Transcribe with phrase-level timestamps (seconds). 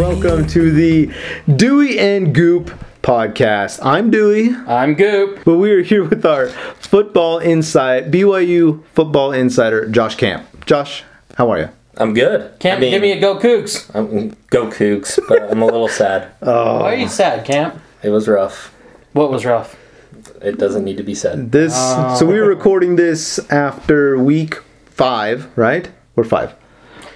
[0.00, 1.12] welcome to the
[1.56, 2.70] Dewey and Goop
[3.02, 3.80] podcast.
[3.82, 5.44] I'm Dewey, I'm Goop.
[5.44, 10.64] but we are here with our football insight, BYU football insider, Josh Camp.
[10.64, 11.68] Josh, how are you?
[11.98, 12.58] I'm good.
[12.60, 13.94] Camp, I mean, give me a go Cougs.
[13.94, 16.32] I'm, go Cougs, but I'm a little sad.
[16.42, 16.80] Oh.
[16.80, 17.78] Why are you sad, Camp?
[18.02, 18.74] It was rough.
[19.12, 19.76] What was rough?
[20.40, 21.52] It doesn't need to be said.
[21.52, 22.16] This oh.
[22.18, 25.90] so we were recording this after week five, right?
[26.16, 26.54] We're five,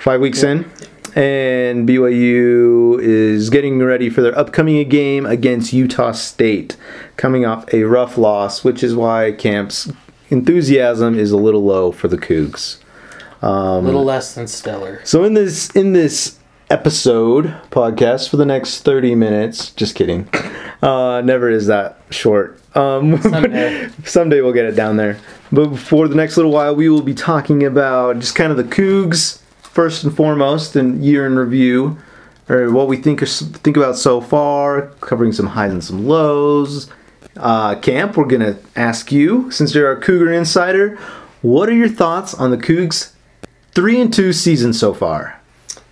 [0.01, 0.71] five weeks in,
[1.15, 6.77] and BYU is getting ready for their upcoming game against Utah State,
[7.17, 9.91] coming off a rough loss, which is why Camp's
[10.31, 12.79] enthusiasm is a little low for the Cougs.
[13.43, 15.01] a Um, little less than stellar.
[15.05, 16.39] So in this in this
[16.71, 20.29] episode podcast for the next 30 minutes, just kidding.
[20.83, 22.59] Uh, never is that short.
[22.75, 23.89] Um, Someday.
[24.05, 25.19] someday we'll get it down there.
[25.53, 28.65] But for the next little while, we will be talking about just kind of the
[28.65, 29.41] Cougs
[29.75, 31.99] first and foremost, and year in review,
[32.49, 36.91] or what we think think about so far, covering some highs and some lows.
[37.37, 40.97] Uh, Camp, we're gonna ask you, since you're our Cougar insider,
[41.43, 43.13] what are your thoughts on the Cougs
[43.73, 45.41] three and two season so far?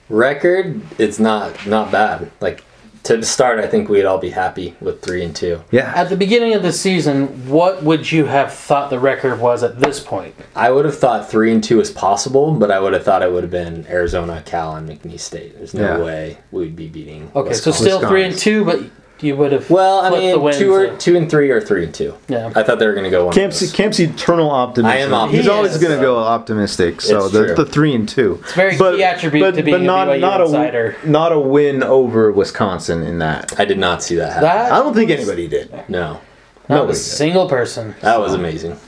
[0.08, 2.30] Record, it's not not bad.
[2.41, 2.64] Like
[3.05, 5.61] to start, I think we'd all be happy with three and two.
[5.70, 9.62] Yeah, At the beginning of the season, what would you have thought the record was
[9.64, 10.34] at this point?
[10.55, 13.33] I would have thought three and two is possible, but I would have thought it
[13.33, 15.56] would have been Arizona, Cal, and McNeese State.
[15.56, 16.05] There's no Yeah.
[16.05, 17.31] way we'd be beating.
[17.34, 17.84] Okay, so Wisconsin.
[17.84, 18.81] still three and two, but
[19.23, 19.70] you would have.
[19.70, 22.15] Well, I flipped the mean, two or and- two and three or three and two.
[22.28, 22.53] Yeah.
[22.55, 23.28] I thought they were going to go one.
[23.33, 23.73] of Camp's, those.
[23.73, 24.91] Camp's eternal optimism.
[24.91, 25.39] I am optimistic.
[25.41, 25.53] He's optimistic.
[25.56, 25.98] always going is.
[25.98, 27.01] to go optimistic.
[27.01, 27.55] So It's the, true.
[27.55, 28.39] the three and two.
[28.43, 30.97] It's a very key attribute to being a BYU insider.
[31.03, 33.59] A, not a win over Wisconsin in that.
[33.59, 34.43] I did not see that happen.
[34.43, 35.70] That I don't think anybody did.
[35.89, 36.20] no, not
[36.69, 36.98] nobody a did.
[37.03, 37.95] single person.
[38.00, 38.78] that was amazing.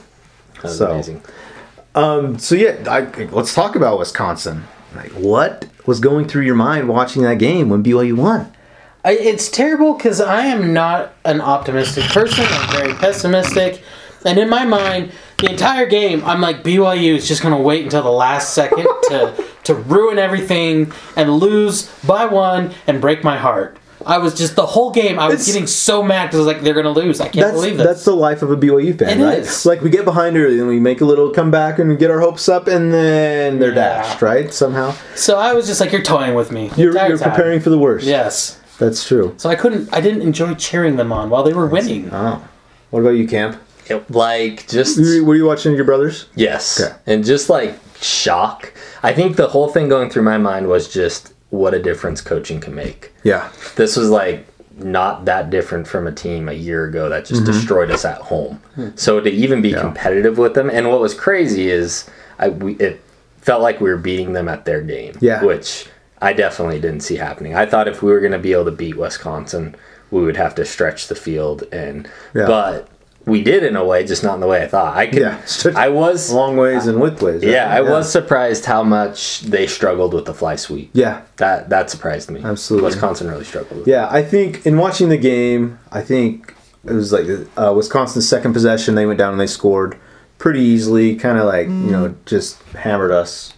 [0.55, 1.21] That was So- amazing.
[1.95, 4.65] Um, so yeah, I, let's talk about Wisconsin.
[4.95, 8.51] Like, what was going through your mind watching that game when BYU won?
[9.05, 12.43] I, it's terrible because I am not an optimistic person.
[12.49, 13.81] I'm very pessimistic.
[14.25, 17.83] And in my mind, the entire game, I'm like, BYU is just going to wait
[17.83, 23.37] until the last second to, to ruin everything and lose by one and break my
[23.37, 23.77] heart.
[24.03, 26.47] I was just, the whole game, I was It's- getting so mad because I was
[26.47, 27.19] like, they're going to lose.
[27.21, 27.85] I can't That's believe this.
[27.85, 29.37] that's the life of a BYU fan, It right?
[29.39, 29.65] is.
[29.67, 32.19] Like we get behind early and we make a little comeback and we get our
[32.19, 34.01] hopes up and then they're Yeah.
[34.01, 34.51] dashed, right?
[34.53, 36.71] Somehow so I was just like, you're toying with me.
[36.75, 38.05] you're, you're preparing for the worst.
[38.07, 38.59] Yes.
[38.77, 39.33] That's true.
[39.37, 42.09] So I couldn't, I didn't enjoy cheering them on while they were winning.
[42.11, 42.45] Oh,
[42.89, 43.61] what about you, Camp?
[43.87, 46.27] It- like just Were you, were you watching your brothers?
[46.35, 46.81] Yes.
[46.81, 46.95] Okay.
[47.05, 48.73] And just like shock.
[49.03, 52.59] I think the whole thing going through my mind was just what a difference coaching
[52.59, 53.13] can make.
[53.23, 53.51] Yeah.
[53.75, 54.47] This was like
[54.77, 57.51] not that different from a team a year ago that just mm-hmm.
[57.51, 58.55] destroyed us at home.
[58.75, 58.89] Hmm.
[58.95, 59.81] So to even be Yeah.
[59.81, 62.09] competitive with them, and what was crazy is
[62.39, 63.01] I we, it
[63.37, 65.15] felt like we were beating them at their game.
[65.21, 65.43] Yeah.
[65.43, 65.87] Which
[66.21, 67.55] I definitely didn't see happening.
[67.55, 69.75] I thought if we were going to be able to beat Wisconsin,
[70.11, 72.45] we would have to stretch the field, and Yeah.
[72.47, 72.87] but
[73.25, 74.95] we did in a way, just not in the way I thought.
[74.95, 75.19] I could.
[75.21, 75.41] Yeah,
[75.75, 77.41] I was Long ways and width ways.
[77.43, 77.51] right?
[77.51, 80.91] yeah, I was surprised how much they struggled with the fly sweep.
[80.93, 81.21] Yeah.
[81.37, 82.41] That that surprised me.
[82.43, 82.85] Absolutely.
[82.89, 83.79] Wisconsin really struggled.
[83.79, 86.53] With Yeah, I think in watching the game, I think
[86.85, 87.25] it was like
[87.57, 88.93] uh, Wisconsin's second possession.
[88.93, 89.97] They went down and they scored
[90.37, 91.15] pretty easily.
[91.15, 93.53] Kind of like you know just hammered us,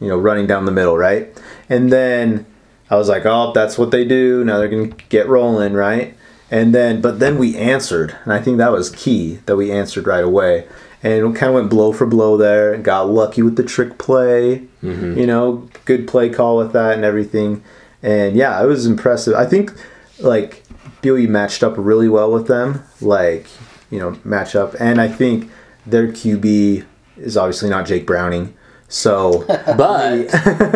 [0.00, 1.32] you know, running down the middle, right?
[1.72, 2.44] And then
[2.90, 4.44] I was like, oh, that's what they do.
[4.44, 6.14] Now they're gonna get rolling, right?
[6.50, 10.06] And then, but then we answered, and I think that was key that we answered
[10.06, 10.68] right away.
[11.02, 12.74] And kind of went blow for blow there.
[12.74, 14.66] and Got lucky with the trick play.
[14.82, 15.18] Mm-hmm.
[15.18, 17.64] You know, good play call with that and everything.
[18.02, 19.34] And yeah, it was impressive.
[19.34, 19.72] I think
[20.18, 20.62] like
[21.00, 22.84] BYU matched up really well with them.
[23.00, 23.46] Like
[23.90, 25.50] you know, match up, and I think
[25.86, 26.84] their QB
[27.16, 28.54] is obviously not Jake Browning.
[28.92, 30.28] So But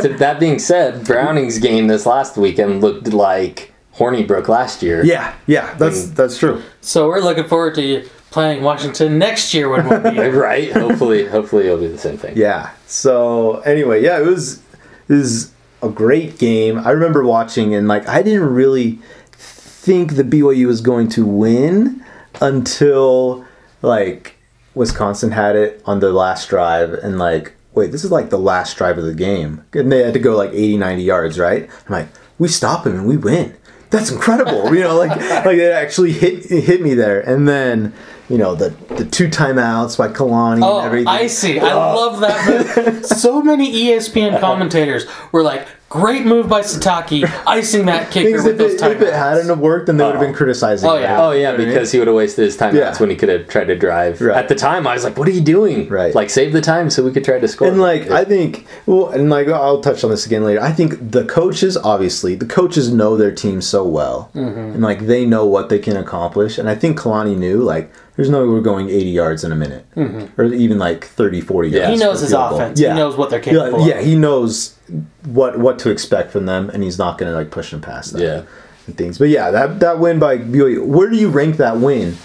[0.03, 5.05] to that being said, Browning's game this last weekend looked like Hornibrook last year.
[5.05, 6.63] yeah, yeah, that's that's true.
[6.81, 10.73] So we're looking forward to playing Washington next year when we'll be Right.
[10.73, 12.37] Hopefully, hopefully it'll be the same thing.
[12.37, 12.71] Yeah.
[12.87, 14.63] So anyway, yeah, it was
[15.09, 15.53] it was
[15.83, 16.79] a great game.
[16.79, 18.99] I remember watching and like I didn't really
[19.33, 22.03] think the BYU was going to win
[22.41, 23.45] until
[23.83, 24.37] like
[24.75, 28.77] Wisconsin had it on the last drive and like wait, this is like the last
[28.77, 29.65] drive of the game.
[29.75, 31.69] And they had to go like 80 90 yards, right?
[31.87, 32.09] I'm like,
[32.39, 33.55] we stop him and we win.
[33.91, 34.75] That's incredible.
[34.75, 35.11] you know, like
[35.45, 37.21] like it actually hit it hit me there.
[37.21, 37.93] And then
[38.29, 41.09] you know the the two timeouts by Kalani Oh, and everything.
[41.09, 41.61] I see.
[41.61, 41.95] I oh.
[41.95, 43.05] love that.
[43.21, 48.59] so many ESPN commentators were like, Great move by Sitake, icing that kicker with if,
[48.59, 50.89] those it, if it hadn't have worked, then they would have been criticizing.
[50.89, 51.03] Oh, it.
[51.03, 51.23] yeah.
[51.23, 51.69] Oh yeah, You know what I mean?
[51.75, 52.75] because he would have wasted his time.
[52.75, 52.83] Yeah.
[52.83, 54.21] That's when he could have tried to drive.
[54.21, 54.37] Right.
[54.37, 55.89] At the time, I was like, "What are you doing?
[55.89, 56.13] Right.
[56.13, 59.11] Like save the time so we could try to score." And like I think, well,
[59.11, 60.61] and like I'll touch on this again later.
[60.61, 64.59] I think the coaches, obviously, the coaches know their team so well, Mm-hmm.
[64.59, 66.59] and like they know what they can accomplish.
[66.59, 69.57] And I think Kalani knew like there's no way we're going 80 yards in a
[69.57, 70.41] minute, mm-hmm.
[70.41, 71.81] or even like 30, 40 yards.
[71.83, 71.91] Yeah.
[71.93, 72.59] He knows his field goal.
[72.61, 72.79] offense.
[72.81, 74.05] He knows what they're Yeah, capable yeah, of.
[74.07, 74.77] he knows
[75.25, 78.13] what what to expect from them, and he's not going to like push them past
[78.15, 78.23] that.
[78.23, 78.43] Yeah.
[78.87, 79.19] and things.
[79.19, 80.85] But yeah, that that win by BYU.
[80.87, 82.17] Where do you rank that win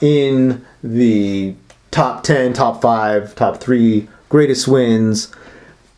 [0.00, 1.54] in the
[1.90, 5.30] top ten, top five, top three greatest wins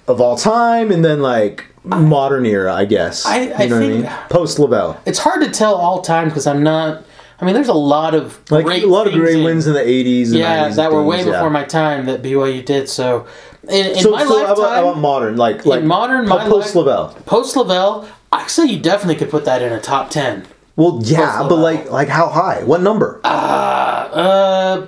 [0.08, 3.24] of all time, and then like modern era, I guess.
[3.26, 4.12] I- I you know think- I mean?
[4.28, 4.96] Post LaVell.
[5.06, 7.04] It's hard to tell all time because I'm not.
[7.40, 9.66] I mean, there's a lot of Like great a lot of things great in- wins
[9.66, 10.32] in the eighties.
[10.32, 11.52] Yeah, 90s that were and way things, before yeah.
[11.52, 12.88] my time that BYU did.
[12.88, 13.26] So,
[13.68, 15.36] in, in So, my so how, about, modern?
[15.36, 17.26] Like like modern, post LaVell.
[17.26, 20.46] post LaVell, I say you definitely could put that in a top ten.
[20.76, 22.62] Well, yeah, but like like how high?
[22.64, 23.20] What number?
[23.24, 24.86] Uh,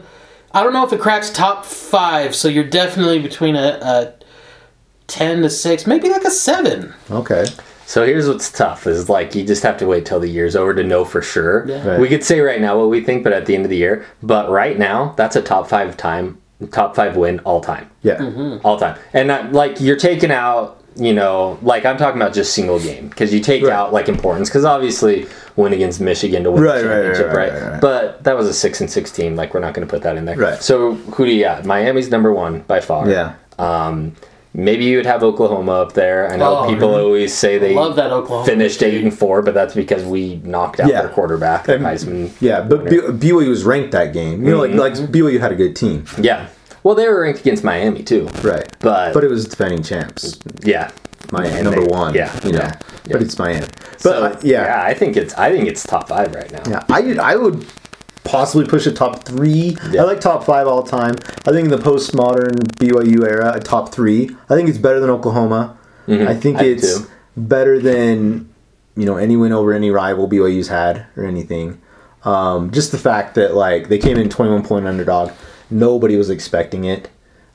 [0.53, 2.35] I don't know if it cracks top five.
[2.35, 4.15] So you're definitely between a, a
[5.07, 6.95] ten to six, maybe like a seven.
[7.11, 7.45] okay.
[7.89, 10.75] So here's what's tough is like you just have to wait till the year's over
[10.75, 11.67] to know for sure.
[11.67, 11.89] Yeah.
[11.93, 11.99] Right.
[11.99, 14.05] We could say right now what we think, but at the end of the year.
[14.23, 16.37] But right now, that's a top five time,
[16.71, 18.17] top five win all time, Yeah.
[18.19, 18.67] Mm-hmm.
[18.67, 18.99] all time.
[19.15, 23.09] And not, like you're taking out, you know, like I'm talking about just single game
[23.09, 23.73] because you take Right.
[23.73, 25.27] out like importance because obviously
[25.57, 27.81] win against Michigan to win Right, the right, right, championship, right, right, right, right.
[27.81, 29.35] But that was a six and six team.
[29.35, 30.37] Like we're not going to put that in there.
[30.37, 30.61] Right.
[30.63, 31.65] So who do you got?
[31.65, 33.09] Miami's number one by far.
[33.09, 33.37] Yeah.
[33.59, 34.15] Um,
[34.55, 36.31] maybe you would have Oklahoma up there.
[36.33, 39.55] I know Oh, people always say they Love that Oklahoma finished eight and four, but
[39.55, 41.03] that's because we knocked out Yeah.
[41.03, 42.31] their quarterback, the Heisman.
[42.41, 44.45] Yeah, but B- BYU was ranked that game.
[44.45, 46.47] You know, like like BYU had a good team, Yeah.
[46.85, 48.29] Well, they were ranked against Miami too.
[48.43, 48.67] right?
[48.81, 50.91] But, But it was defending champs, yeah,
[51.33, 52.15] Miami number they- one.
[52.15, 52.75] yeah, you know, yeah,
[53.11, 53.67] but it's Miami.
[53.93, 56.63] But so uh, yeah, I think it's I think it's top five right now.
[56.71, 57.67] yeah, I I would
[58.29, 59.77] possibly push a top three.
[59.91, 60.03] Yeah.
[60.03, 61.15] I like top five all time.
[61.47, 64.31] I think in the postmodern BYU era, a top three.
[64.49, 65.77] I think it's better than Oklahoma.
[66.07, 66.59] I think Mm-hmm.
[66.59, 67.07] I it's too.
[67.37, 68.49] better than
[68.97, 71.81] you know any win over any rival BYU's had or anything.
[72.25, 75.33] Um, just the fact that like they came in 21 point underdog,
[75.71, 77.09] nobody was expecting it.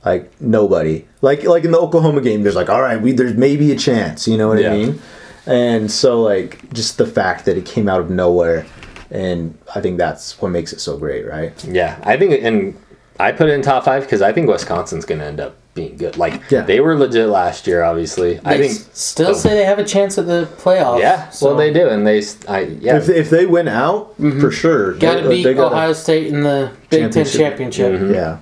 [0.04, 1.06] Like nobody.
[1.22, 4.28] Like like in the Oklahoma game, there's like, all right, we there's maybe a chance.
[4.28, 4.72] You know what Yeah.
[4.72, 5.00] I mean?
[5.46, 8.64] And so like just the fact that it came out of nowhere,
[9.14, 11.52] and I think that's what makes it so great, right?
[11.64, 12.76] Yeah, I think, and
[13.20, 15.96] I put it in top five because I think Wisconsin's going to end up being
[15.96, 16.16] good.
[16.16, 16.62] Like Yeah.
[16.62, 18.40] they were legit last year, obviously.
[18.44, 18.72] I think.
[18.72, 21.00] s- still say they have a chance at the playoffs.
[21.00, 24.14] Yeah, so well they do, and they, s- I yeah, If, if they win out,
[24.40, 27.40] for sure, Got to beat Ohio State in the Big Ten Championship.
[27.40, 27.92] championship.
[28.00, 28.14] Mm-hmm.
[28.14, 28.38] Yeah,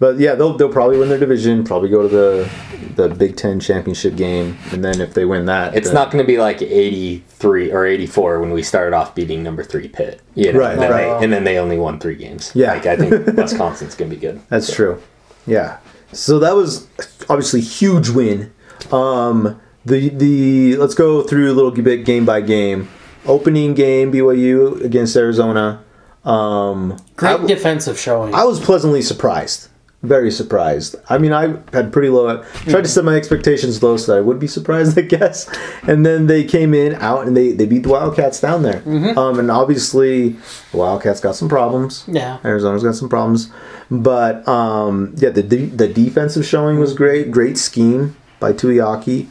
[0.00, 1.62] but yeah, they'll they'll probably win their division.
[1.62, 2.50] Probably go to the
[2.96, 6.22] the Big Ten championship game, and then if they win that, It's then- not going
[6.24, 10.20] to be like 83 or 84 when we started off beating number three Pitt.
[10.34, 11.18] You know, Right, and, then right.
[11.18, 12.50] They, and then they only won three games.
[12.54, 12.72] Yeah.
[12.72, 14.40] Like, I think Wisconsin's going to be good.
[14.48, 15.00] That's true.
[15.46, 15.78] Yeah.
[16.12, 16.88] So that was
[17.28, 18.52] obviously huge win.
[18.90, 22.88] Um, the the let's go through a little bit game by game.
[23.26, 25.82] Opening game BYU against Arizona.
[26.24, 28.34] Um, Great I w- defensive showing.
[28.34, 29.68] I was pleasantly surprised.
[30.02, 30.96] Very surprised.
[31.10, 32.42] I mean, I had pretty low.
[32.66, 35.46] Tried to set my expectations low so that I would be surprised, I guess.
[35.82, 38.82] And then they came in out and they, they beat the Wildcats down there.
[39.18, 40.30] Um, and obviously,
[40.72, 42.04] the Wildcats got some problems.
[42.08, 42.38] yeah.
[42.46, 43.52] Arizona's got some problems,
[43.90, 47.30] but um, yeah, the de- the defensive showing was great.
[47.30, 49.28] Great scheme by Tuiaki,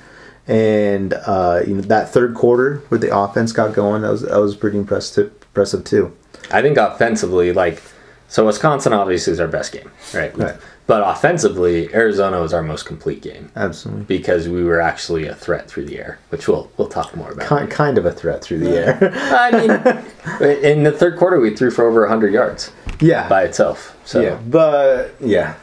[0.48, 4.38] and uh, you know that third quarter where the offense got going, that was that
[4.40, 5.32] was pretty impressive.
[5.50, 6.16] Impressive too.
[6.52, 7.82] I think offensively, like,
[8.30, 10.36] so Wisconsin obviously is our best game, right?
[10.38, 10.56] Right.
[10.88, 15.70] But offensively, Arizona was our most complete game Absolutely, because we were actually a threat
[15.70, 17.46] through the air, which we'll we'll talk more about.
[17.46, 18.98] kind kind of a threat through the air.
[19.14, 22.72] I mean, in the third quarter, we threw for over 100 yards
[23.02, 23.98] yeah, by itself.
[24.06, 25.56] So yeah, but yeah,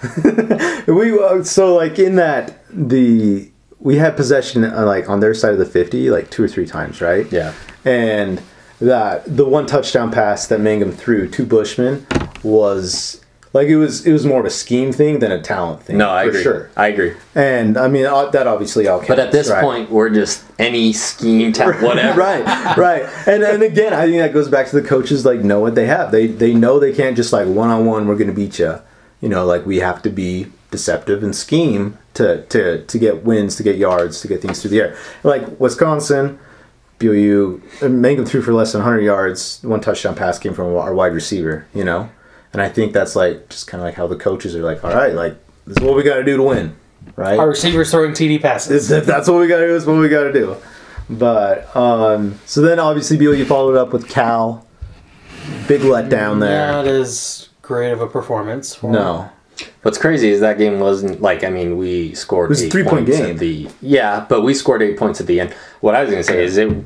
[0.86, 5.52] we uh, so like in that the we had possession uh, like on their side
[5.52, 7.30] of the fifty like two or three times, right?
[7.30, 7.52] yeah.
[7.84, 8.42] and
[8.80, 12.06] that the one touchdown pass that Mangum threw to Bushman
[12.46, 13.20] was
[13.52, 15.98] like it was it was more of a scheme thing than a talent thing.
[15.98, 16.42] No, I for agree.
[16.42, 16.70] sure.
[16.76, 17.14] I agree.
[17.34, 18.98] And I mean uh, that obviously all.
[18.98, 19.62] Counts, But at this right?
[19.62, 22.18] point, we're just any scheme, tap, whatever.
[22.20, 25.60] right, right, and and again, I think that goes back to the coaches like know
[25.60, 26.10] what they have.
[26.12, 28.06] They they know they can't just like one on one.
[28.06, 28.78] We're going to beat you.
[29.20, 33.56] You know, like we have to be deceptive and scheme to to to get wins,
[33.56, 34.96] to get yards, to get things through the air.
[35.22, 36.38] Like Wisconsin,
[36.98, 39.60] BYU, and Mangum threw for less than 100 yards.
[39.62, 41.66] One touchdown pass came from our wide receiver.
[41.74, 42.10] You know,
[42.52, 44.94] and I think that's like just kind of like how the coaches are like, all
[44.94, 45.34] right, like
[45.66, 46.76] this is what we got to do to win,
[47.16, 47.38] right?
[47.38, 48.90] Our receivers throwing TD passes.
[48.90, 50.56] If if that's what we got to do, it's what we got to do.
[51.08, 54.66] But um, so then obviously BYU followed up with Cal.
[55.68, 56.72] Big letdown there.
[56.72, 58.74] Not as great of a performance.
[58.74, 59.30] For No.
[59.82, 62.72] What's crazy is that game wasn't like I mean we scored It was a eight
[62.72, 63.24] three-point game.
[63.30, 65.54] at the yeah, but we scored eight points at the end.
[65.80, 66.76] What I was gonna say is it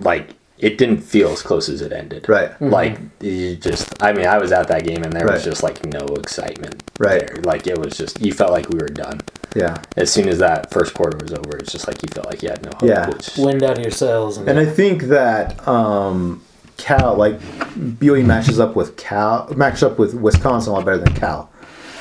[0.00, 2.28] like it didn't feel as close as it ended.
[2.28, 2.60] Right.
[2.60, 5.84] Like you just I mean I was at that game and there was just like
[5.86, 6.82] no excitement.
[6.98, 7.26] Right.
[7.26, 7.42] there.
[7.42, 9.20] Like it was just you felt like we were done.
[9.54, 9.82] Yeah.
[9.96, 12.50] As soon as that first quarter was over, it's just like you felt like you
[12.50, 12.88] had no hope.
[12.88, 13.08] Yeah.
[13.08, 14.36] Which, Wind out of your sails.
[14.36, 16.42] And, And I think that um,
[16.76, 21.14] Cal, like BYU matches up with Cal, matches up with Wisconsin a lot better than
[21.14, 21.50] Cal.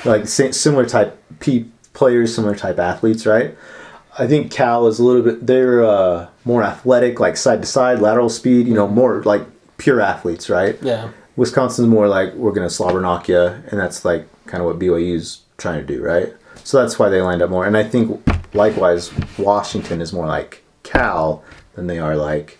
[0.03, 3.55] Like similar type P players, similar type athletes, right?
[4.19, 5.45] I think Cal is a little bit.
[5.45, 8.67] They're uh, more athletic, like side to side, lateral speed.
[8.67, 9.43] You know, more like
[9.77, 10.77] pure athletes, right?
[10.81, 11.11] yeah.
[11.35, 15.41] Wisconsin's more like we're gonna slobber knock you, and that's like kind of what BYU's
[15.57, 16.33] trying to do, right?
[16.63, 17.65] So that's why they lined up more.
[17.65, 21.43] And I think likewise, Washington is more like Cal
[21.75, 22.57] than they are like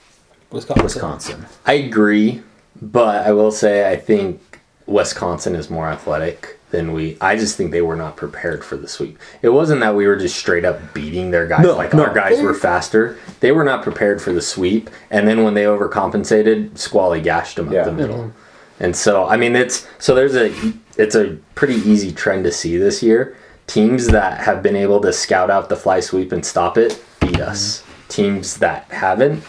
[0.52, 0.84] Wisconsin.
[0.84, 1.46] Wisconsin.
[1.66, 2.44] I agree,
[2.80, 7.18] but I will say I think Wisconsin is more athletic than we.
[7.22, 9.18] I just think they were not prepared for the sweep.
[9.42, 12.04] It wasn't that we were just straight up beating their guys No, like no.
[12.06, 13.18] our guys were faster.
[13.40, 17.72] They were not prepared for the sweep, and then when they overcompensated, Squally gashed them
[17.72, 17.80] Yeah.
[17.82, 18.32] up the middle.
[18.80, 20.54] And so I mean it's so there's a
[20.98, 23.36] it's a pretty easy trend to see this year.
[23.68, 27.40] Teams that have been able to scout out the fly sweep and stop it beat
[27.40, 27.80] us.
[27.82, 27.92] Mm-hmm.
[28.10, 29.44] Teams that haven't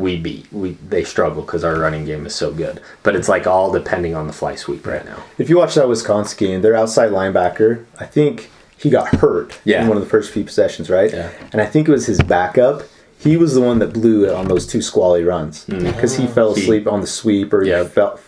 [0.00, 0.46] we beat.
[0.52, 2.80] We they struggle because our running game is so good.
[3.02, 5.22] But it's like all depending on the fly sweep right now.
[5.38, 9.82] If you watch that Wisconsin game, their outside linebacker, I think he got hurt Yeah.
[9.82, 11.12] in one of the first few possessions, right?
[11.12, 11.30] Yeah.
[11.52, 12.82] And I think it was his backup.
[13.18, 16.52] He was the one that blew it on those two squally runs because he fell
[16.52, 16.56] Mm.
[16.56, 17.82] He- asleep on the sweep or Yeah.
[17.82, 18.18] he fell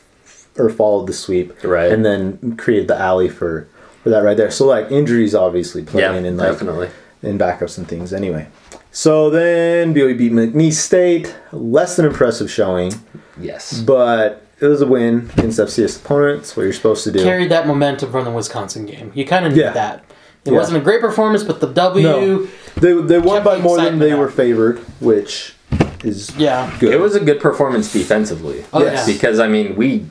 [0.59, 1.91] or followed the sweep, Right.
[1.91, 3.67] And then created the alley for
[4.03, 4.51] for that right there.
[4.51, 6.89] So like injuries obviously Yeah, playing in like definitely.
[7.23, 8.13] In backups and things.
[8.13, 8.47] Anyway,
[8.91, 12.93] so then BYU beat McNeese State, less than impressive showing,
[13.41, 13.81] Yes.
[13.81, 16.57] but it was a win against FCS opponents.
[16.57, 17.23] What you're supposed to do.
[17.23, 19.11] Carried that momentum from the Wisconsin game.
[19.15, 19.73] You kind of knew Yeah.
[19.73, 20.05] that.
[20.45, 20.59] It Yeah.
[20.59, 22.03] wasn't a great performance, but the W.
[22.07, 22.47] No.
[22.77, 25.55] They they won by the more than they excitement were favored, which
[26.03, 26.69] is Yeah.
[26.81, 26.93] good.
[26.93, 28.65] It was a good performance defensively.
[28.73, 29.07] Oh, Yes.
[29.07, 29.13] yeah.
[29.15, 30.07] Because I mean we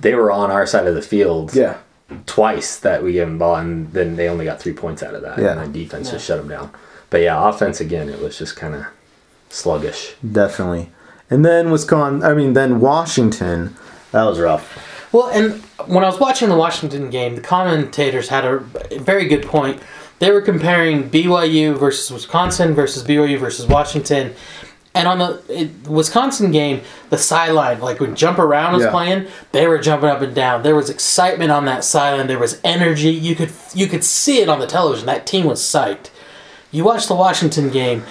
[0.00, 1.74] they were on our side of the field yeah,
[2.26, 5.22] twice that we gave them ball and then they only got three points out of
[5.22, 5.38] that.
[5.38, 5.52] Yeah.
[5.52, 6.12] And then defense Yeah.
[6.14, 6.70] just shut them down.
[7.10, 8.86] But yeah, offense again, it was just kind of
[9.50, 10.14] sluggish.
[10.32, 10.90] definitely.
[11.30, 13.76] And then Wisconsin, I mean, then Washington,
[14.12, 14.78] that was rough.
[15.12, 18.58] Well, and when I was watching the Washington game, the commentators had a
[18.98, 19.80] very good point.
[20.20, 24.34] They were comparing BYU versus Wisconsin versus BYU versus Washington.
[24.94, 26.80] And on the it, Wisconsin game,
[27.10, 28.90] the sideline, like when Jump Around was Yeah.
[28.90, 30.62] playing, they were jumping up and down.
[30.62, 32.26] There was excitement on that sideline.
[32.26, 33.10] There was energy.
[33.10, 35.06] You could you could see it on the television.
[35.06, 36.10] That team was psyched.
[36.70, 38.02] You watch the Washington game,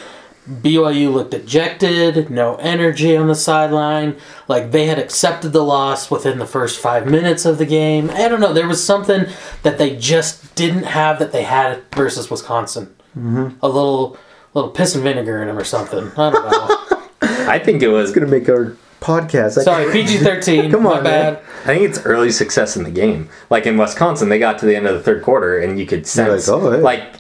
[0.50, 4.16] BYU looked dejected, no energy on the sideline.
[4.48, 8.10] Like they had accepted the loss within the first five minutes of the game.
[8.12, 8.54] I don't know.
[8.54, 9.26] There was something
[9.64, 12.94] that they just didn't have that they had versus Wisconsin.
[13.18, 13.58] Mm-hmm.
[13.62, 14.18] A little,
[14.58, 16.12] little piss and vinegar in them or something.
[16.18, 17.08] I don't know.
[17.50, 19.58] I think it was It's gonna make our podcast.
[19.58, 20.72] I Sorry, PG thirteen.
[20.72, 21.34] Come my on, bad.
[21.36, 21.44] man.
[21.64, 23.30] I think it's early success in the game.
[23.50, 26.08] Like in Wisconsin, they got to the end of the third quarter, and you could
[26.08, 26.82] sense, like, oh, hey.
[26.82, 27.16] like,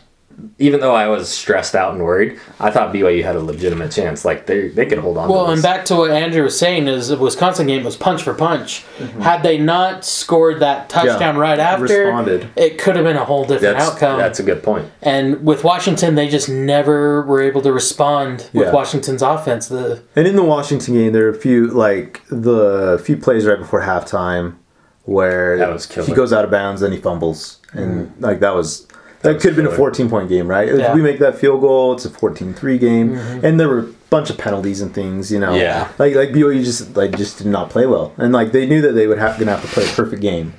[0.59, 4.23] even though I was stressed out and worried, I thought BYU had a legitimate chance.
[4.23, 5.29] Like they they could hold on.
[5.29, 8.21] Well, to and back to what Andrew was saying is the Wisconsin game was punch
[8.23, 8.83] for punch.
[9.19, 11.37] Had they not scored that touchdown Mm-hmm.
[11.37, 12.49] Yeah, right after, responded.
[12.55, 14.17] it could have been a whole different that's outcome.
[14.19, 14.91] that's a good point.
[15.01, 18.71] And with Washington, they just never were able to respond with Yeah.
[18.71, 19.67] Washington's offense.
[19.67, 23.57] The And in the Washington game, there are a few like the few plays right
[23.57, 24.55] before halftime
[25.03, 28.87] where That was he goes out of bounds, then he fumbles, and like that was
[29.21, 30.67] that, was could have been a 14 point game, right?
[30.67, 34.29] If we make that field goal, it's a 14-3 game, and there were a bunch
[34.29, 35.55] of penalties and things, you know.
[35.55, 35.91] Yeah.
[35.97, 38.93] like like BYU just like just did not play well, and like they knew that
[38.93, 40.53] they would have gonna have to play a perfect game.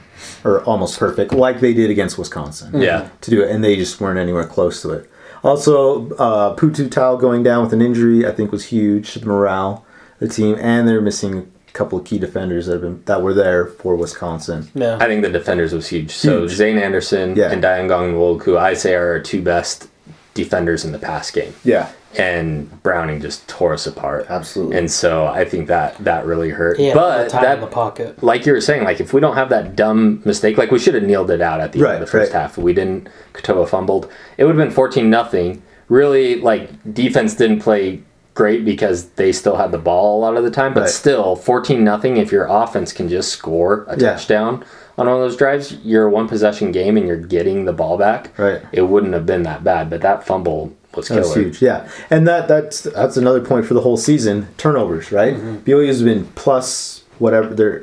[0.44, 2.80] Or almost perfect, like they did against Wisconsin.
[2.80, 3.08] Yeah.
[3.22, 5.10] To do it, and they just weren't anywhere close to it.
[5.42, 9.84] Also, uh, Pututau going down with an injury, I think, was huge to the morale
[10.20, 13.22] of the team, and they're missing a couple of key defenders that have been that
[13.22, 14.68] were there for Wisconsin.
[14.74, 16.10] yeah, I think the defenders was huge.
[16.10, 16.52] So Huge.
[16.52, 17.50] Zayne Anderson Yeah.
[17.52, 19.88] and Dayan Ghanwoloku, who I say are our two best
[20.34, 24.26] defenders in the pass game, Yeah, and Browning just tore us apart.
[24.28, 24.76] Absolutely.
[24.78, 26.76] And so I think that that really hurt.
[26.78, 28.22] he had the but time in the that, pocket.
[28.22, 30.94] like you were saying, like if we don't have that dumb mistake, like we should
[30.94, 32.40] have kneeled it out at the Right, end of the first right.
[32.42, 32.56] half.
[32.56, 33.08] We didn't.
[33.34, 34.08] Katoa fumbled.
[34.36, 35.62] It would have been fourteen nothing.
[35.88, 38.02] Really, like defense didn't play
[38.38, 40.72] great because they still had the ball a lot of the time.
[40.72, 40.90] But Right.
[40.90, 42.16] still, fourteen nothing.
[42.18, 44.12] If your offense can just score a Yeah.
[44.12, 44.62] touchdown
[44.96, 47.98] on one of those drives, you're a one possession game and you're getting the ball
[47.98, 48.30] back.
[48.38, 48.60] Right.
[48.70, 49.90] It wouldn't have been that bad.
[49.90, 51.22] But that fumble was killer.
[51.22, 51.88] That's huge, yeah.
[52.10, 54.46] And that that's that's another point for the whole season.
[54.56, 55.34] Turnovers, right?
[55.36, 55.56] Mm-hmm.
[55.64, 57.82] BYU's been plus whatever they're.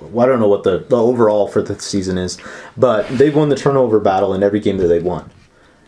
[0.00, 2.36] Well, I don't know what the, the overall for the season is,
[2.76, 5.30] but they've won the turnover battle in every game that they've won,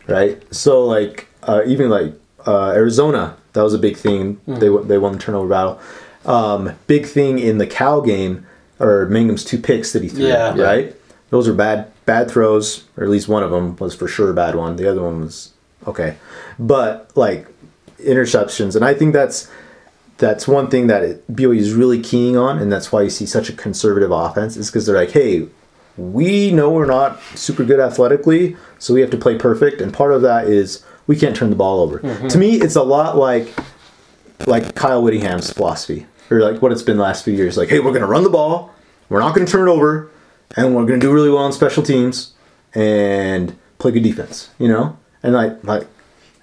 [0.06, 0.40] right?
[0.50, 2.14] So like uh, even like
[2.46, 4.36] uh, Arizona, that was a big thing.
[4.36, 4.54] Mm-hmm.
[4.60, 5.80] They won- they won the turnover battle.
[6.24, 8.46] Um, big thing in the Cal game
[8.80, 10.54] or Mangum's two picks that he threw, Yeah.
[10.54, 10.62] Yeah.
[10.64, 10.96] right?
[11.30, 14.34] Those are bad bad throws, or at least one of them was for sure a
[14.34, 14.76] bad one.
[14.76, 15.52] The other one was
[15.86, 16.16] okay,
[16.58, 17.46] but like
[18.02, 19.50] interceptions, and I think that's
[20.18, 23.26] that's one thing that it, BYU is really keying on, and that's why you see
[23.26, 24.56] such a conservative offense.
[24.56, 25.48] Is because they're like, hey,
[25.96, 30.12] we know we're not super good athletically, so we have to play perfect, and part
[30.12, 31.98] of that is we can't turn the ball over.
[31.98, 32.28] Mm-hmm.
[32.28, 33.52] To me, it's a lot like
[34.46, 37.56] like Kyle Whittingham's philosophy, or like what it's been the last few years.
[37.56, 38.72] Like, hey, we're gonna run the ball,
[39.08, 40.08] we're not gonna turn it over,
[40.56, 42.34] and we're gonna do really well on special teams
[42.74, 44.50] and play good defense.
[44.58, 45.88] You know, and like like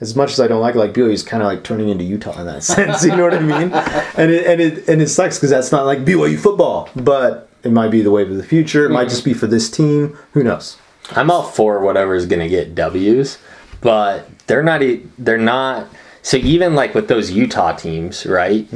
[0.01, 2.37] as much as I don't like like BYU is kind of like turning into Utah
[2.39, 3.05] in that sense.
[3.05, 3.71] You know what I mean?
[4.17, 7.71] And it and it and it sucks because that's not like BYU football, but it
[7.71, 8.85] might be the wave of the future.
[8.85, 9.09] It might mm-hmm.
[9.09, 10.17] just be for this team.
[10.33, 10.77] Who knows?
[11.11, 13.37] I'm all for whatever's gonna get W's,
[13.81, 14.81] but they're not.
[15.17, 15.87] They're not.
[16.21, 18.67] So even like with those Utah teams, right?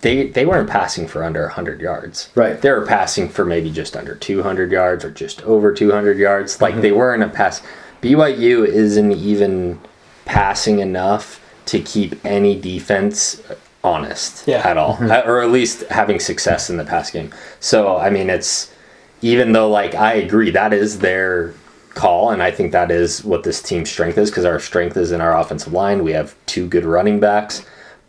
[0.00, 2.28] They they weren't passing for under 100 yards.
[2.34, 2.60] Right.
[2.60, 6.60] They were passing for maybe just under 200 yards or just over 200 yards.
[6.60, 7.62] Like they weren't a pass.
[8.02, 9.80] BYU isn't even
[10.26, 13.40] passing enough to keep any defense
[13.82, 14.66] honest Yeah.
[14.68, 17.30] at all, Uh, or at least having success in the pass game.
[17.60, 18.70] So I mean, it's
[19.22, 21.54] even though like I agree that is their
[21.94, 25.12] call, and I think that is what this team's strength is because our strength is
[25.12, 26.02] in our offensive line.
[26.04, 27.64] We have two good running backs,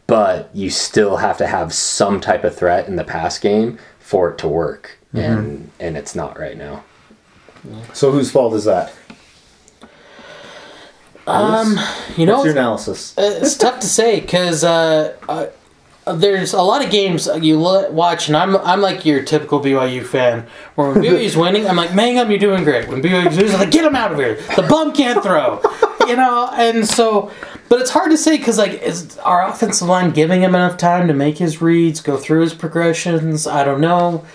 [0.08, 4.30] but you still have to have some type of threat in the pass game for
[4.32, 6.84] it to work, and and it's not right now.
[7.94, 8.94] So whose fault is that?
[11.28, 11.80] Um,
[12.18, 13.16] you know, What's your analysis?
[13.18, 15.48] it's tough to say because uh, uh,
[16.08, 20.48] there's a lot of games you watch, and I'm I'm like your typical BYU fan.
[20.76, 22.88] Where when BYU's winning, I'm like, Mangum, you're doing great.
[22.88, 24.36] When BYU's losing, I'm like, get him out of here.
[24.56, 25.62] The bum can't throw,
[26.08, 26.50] you know.
[26.54, 27.32] And so,
[27.70, 31.08] but it's hard to say because like, is our offensive line giving him enough time
[31.08, 33.48] to make his reads, go through his progressions?
[33.48, 34.26] I don't know.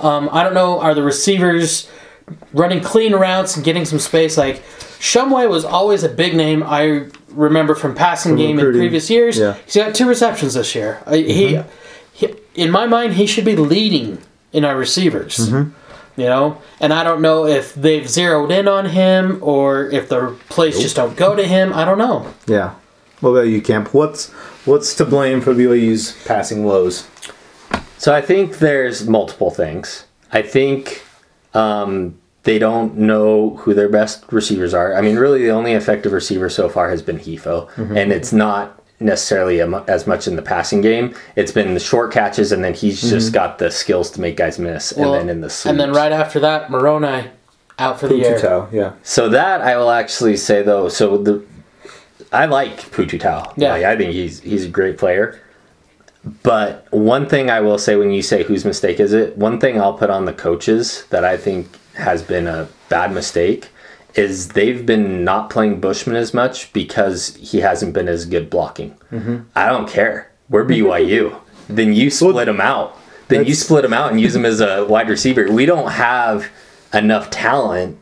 [0.00, 0.80] Um, I don't know.
[0.80, 1.88] Are the receivers
[2.52, 4.36] running clean routes and getting some space?
[4.36, 4.62] Like
[4.98, 6.62] Shumway was always a big name.
[6.62, 9.38] I remember from passing game in previous years.
[9.38, 9.56] Yeah.
[9.64, 11.02] He's got two receptions this year.
[11.06, 11.60] Uh, He,
[12.12, 14.18] he, in my mind, he should be leading
[14.52, 15.50] in our receivers.
[16.14, 20.36] You know, and I don't know if they've zeroed in on him or if the
[20.50, 21.72] plays just don't go to him.
[21.72, 22.34] I don't know.
[22.46, 22.74] Yeah.
[23.20, 23.94] What about you, Camp?
[23.94, 24.28] What's
[24.66, 27.08] what's to blame for BYU's passing woes?
[27.96, 30.04] So I think there's multiple things.
[30.32, 31.02] I think
[31.54, 34.94] um, they don't know who their best receivers are.
[34.94, 37.96] I mean, really, the only effective receiver so far has been Hifo, mm-hmm.
[37.96, 41.14] and it's not necessarily as much in the passing game.
[41.36, 43.34] It's been the short catches, and then he's just mm-hmm.
[43.34, 45.70] got the skills to make guys miss, Well, and then in the sweeps.
[45.70, 47.30] and then right after that, Moroni
[47.78, 48.38] out for the year.
[48.38, 48.92] Pututau, yeah.
[49.02, 50.88] So that I will actually say though.
[50.88, 51.44] So the
[52.32, 53.52] I like Pututau.
[53.56, 53.72] Yeah.
[53.72, 55.40] Like, I think he's he's a great player.
[56.42, 59.80] But one thing I will say when you say whose mistake is it, one thing
[59.80, 63.68] I'll put on the coaches that I think has been a bad mistake
[64.14, 68.96] is they've been not playing Bushman as much because he hasn't been as good blocking.
[69.10, 69.38] Mm-hmm.
[69.54, 70.30] I don't care.
[70.48, 71.38] We're BYU.
[71.68, 72.96] then you split him out.
[73.28, 75.50] Then you split him out and use him as a wide receiver.
[75.50, 76.50] We don't have
[76.92, 78.01] enough talent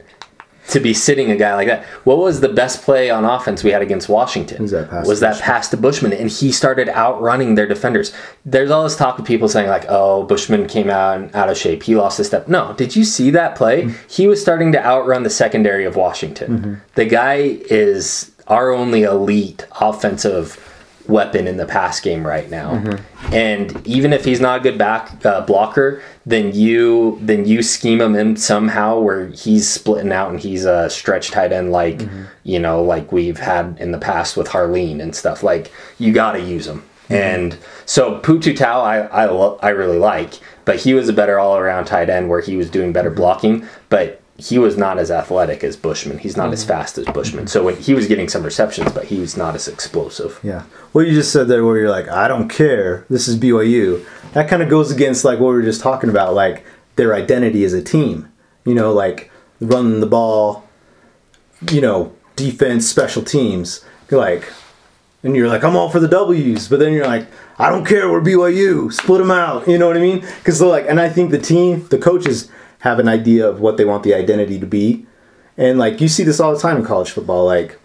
[0.70, 1.85] to be sitting a guy like that.
[2.04, 4.62] What was the best play on offense we had against Washington?
[4.62, 8.12] Was that pass was to that pass to Bushman, and he started outrunning their defenders.
[8.44, 11.56] There's all this talk of people saying like, "Oh, Bushman came out and out of
[11.56, 11.83] shape.
[11.83, 13.83] He lost a step." No, did you see that play?
[13.83, 14.09] Mm-hmm.
[14.09, 16.80] He was starting to outrun the secondary of Washington.
[16.94, 20.69] The guy is our only elite offensive
[21.11, 22.75] weapon in the pass game right now.
[22.75, 23.35] Mm-hmm.
[23.35, 28.01] And even if he's not a good back uh, blocker, then you then you scheme
[28.01, 32.23] him in somehow where he's splitting out and he's a stretch tight end like Mm-hmm.
[32.44, 35.42] you know like we've had in the past with Harline and stuff.
[35.42, 36.83] Like you got to use him.
[37.05, 37.14] Mm-hmm.
[37.14, 41.57] And so Pututau, I I, lo- I really like, but he was a better all
[41.57, 42.92] around tight end where he was doing Mm-hmm.
[42.94, 46.18] better blocking, but he was not as athletic as Bushman.
[46.18, 46.53] He's not Mm-hmm.
[46.55, 47.46] as fast as Bushman.
[47.46, 50.40] So when he was getting some receptions, but he was not as explosive.
[50.42, 50.62] Yeah.
[50.92, 53.05] What you just said there, where you're like, I don't care.
[53.11, 54.05] This is BYU.
[54.33, 56.64] That kind of goes against like what we were just talking about, like
[56.96, 58.33] their identity as a team.
[58.64, 60.68] You know, like running the ball.
[61.70, 63.85] You know, defense, special teams.
[64.11, 64.50] You're like,
[65.22, 67.26] and you're like, I'm all for the W's, but then you're like,
[67.59, 68.11] I don't care.
[68.11, 68.90] We're BYU.
[68.90, 69.68] Split them out.
[69.68, 70.20] You know what I mean?
[70.20, 73.76] Because they're like, and I think the team, the coaches have an idea of what
[73.76, 75.06] they want the identity to be,
[75.56, 77.78] and like you see this all the time in college football, like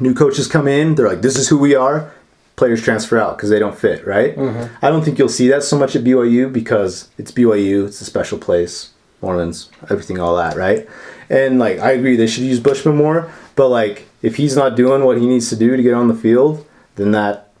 [0.00, 2.12] new coaches come in, they're like, "This is who we are."
[2.54, 4.36] Players transfer out because they don't fit, right?
[4.36, 4.84] Mm-hmm.
[4.84, 8.04] I don't think you'll see that so much at BYU because it's BYU, it's a
[8.04, 8.90] special place,
[9.22, 10.86] Mormons, everything, all that, right?
[11.30, 15.04] And like, I agree they should use Bushman more, but like, if he's not doing
[15.04, 16.66] what he needs to do to get on the field,
[16.96, 17.51] then that,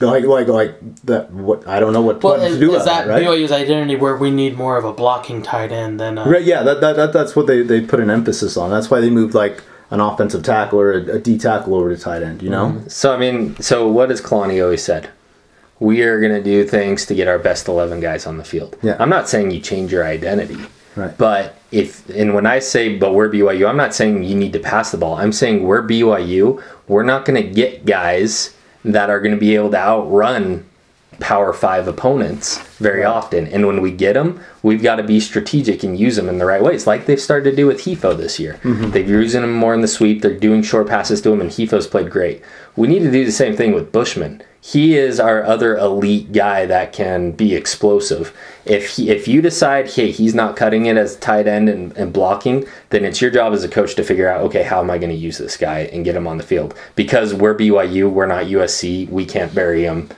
[0.00, 1.30] like, like, like that.
[1.30, 3.24] What I don't know what, Well, what is, to do is about that that, right?
[3.24, 6.62] BYU's identity where we need more of a blocking tight end than a, Right, yeah,
[6.62, 8.70] that, that, that that's what they, they put an emphasis on.
[8.70, 12.00] That's why they moved like an offensive tackle or a, a D tackle over to
[12.00, 12.42] tight end.
[12.42, 12.88] You know, mm-hmm.
[12.88, 15.10] So I mean, so what has Kalani always said?
[15.80, 18.76] We are going to do things to get our best eleven guys on the field.
[18.82, 18.96] Yeah.
[18.98, 20.56] I'm not saying you change your identity,
[20.96, 21.16] right?
[21.18, 24.60] but if and when I say but we're BYU, I'm not saying you need to
[24.60, 25.16] pass the ball.
[25.16, 26.62] I'm saying we're BYU.
[26.86, 28.53] We're not going to get guys
[28.84, 30.64] that are going to be able to outrun
[31.20, 33.46] Power Five opponents very often.
[33.46, 36.44] And when we get them, we've got to be strategic and use them in the
[36.44, 38.54] right ways, like they've started to do with Hifo this year.
[38.64, 38.90] Mm-hmm.
[38.90, 40.22] They've using him more in the sweep.
[40.22, 42.42] They're doing short passes to him, and Hifo's played great.
[42.76, 44.42] We need to do the same thing with Bushman.
[44.66, 48.34] He is our other elite guy that can be explosive.
[48.64, 52.14] If he, if you decide, hey, he's not cutting it as tight end and, and
[52.14, 54.96] blocking, then it's your job as a coach to figure out, okay, how am I
[54.96, 56.74] going to use this guy and get him on the field?
[56.94, 59.06] Because we're BYU, we're not USC.
[59.10, 60.08] We can't bury him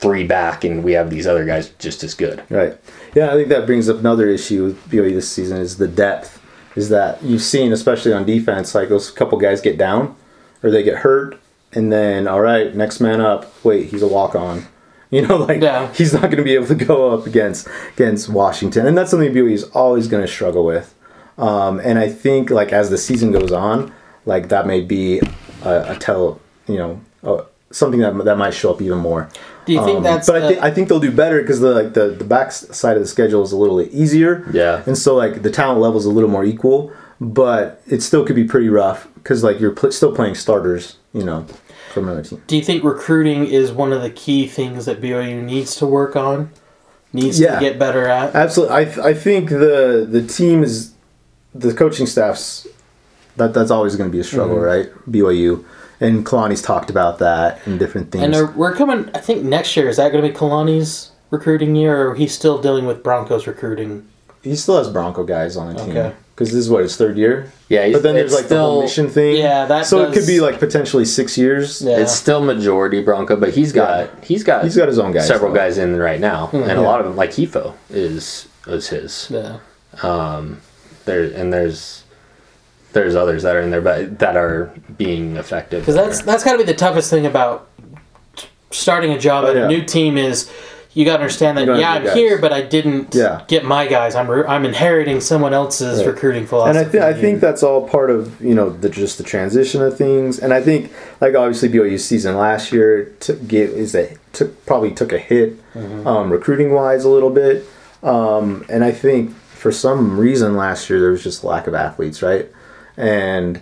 [0.00, 2.42] three back, and we have these other guys just as good.
[2.50, 2.76] Right.
[3.14, 6.42] Yeah, I think that brings up another issue with BYU this season is the depth.
[6.76, 10.14] Is that you've seen, especially on defense, like those couple guys get down
[10.62, 11.40] or they get hurt,
[11.74, 13.52] and then all right, next man up.
[13.64, 14.66] Wait, he's a walk on.
[15.10, 15.92] You know, like Yeah.
[15.92, 19.32] he's not going to be able to go up against against Washington, and that's something
[19.32, 20.92] BYU is always going to struggle with.
[21.38, 23.92] Um, and I think like as the season goes on,
[24.26, 25.20] like that may be
[25.62, 29.28] a, a tell, you know, uh, something that that might show up even more.
[29.66, 31.70] do you think Um, that's but I think I think they'll do better because the
[31.72, 34.44] like the the back side of the schedule is a little easier.
[34.52, 34.82] Yeah.
[34.84, 38.36] and so like the talent level is a little more equal, but it still could
[38.36, 41.46] be pretty rough because like you're pl- still playing starters, you know,
[41.94, 42.42] from another team.
[42.46, 46.16] Do you think recruiting is one of the key things that BYU needs to work
[46.16, 46.50] on?
[47.12, 47.54] Needs Yeah.
[47.54, 48.34] to get better at?
[48.34, 50.92] Absolutely, I th- I think the the team is
[51.54, 52.66] the coaching staff's
[53.36, 54.64] that that's always going to be a struggle, Mm-hmm.
[54.64, 54.90] right?
[55.10, 55.64] BYU
[56.00, 58.24] and Kalani's talked about that and different things.
[58.24, 61.74] And are, we're coming, I think next year, is that going to be Kalani's recruiting
[61.76, 64.06] year or he's still dealing with Broncos recruiting?
[64.44, 66.12] He still has Bronco guys on the team Okay.
[66.36, 67.50] because this is what his third year.
[67.68, 69.36] Yeah, he's- but then there's it's like the whole mission thing.
[69.38, 71.80] Yeah, that so it could be like potentially six years.
[71.82, 71.98] Yeah.
[71.98, 74.06] It's still majority Bronco, but he's got Yeah.
[74.22, 75.58] he's got He's got his own guys, several though.
[75.58, 79.28] guys in right now, and a lot of them like Hifo is is his.
[79.30, 79.56] Yeah.
[80.02, 80.60] Um,
[81.06, 82.02] There and there's
[82.92, 85.80] there's others that are in there, but that are being effective.
[85.80, 87.66] Because that's that's got to be the toughest thing about
[88.70, 89.64] starting a job Oh, at yeah.
[89.64, 90.50] a new team is
[90.94, 92.14] you got to understand that yeah I'm guys.
[92.14, 93.42] here but I didn't Yeah.
[93.48, 96.06] get my guys I'm re- I'm inheriting someone else's Right.
[96.06, 99.18] recruiting philosophy and I think I think that's all part of you know the just
[99.18, 100.38] the transition of things.
[100.38, 104.92] And I think like obviously BYU's season last year took get is a took probably
[104.92, 105.56] took a hit
[106.06, 107.64] um, recruiting wise a little bit.
[108.02, 112.22] Um, and I think for some reason last year there was just lack of athletes,
[112.22, 112.48] right?
[112.96, 113.60] And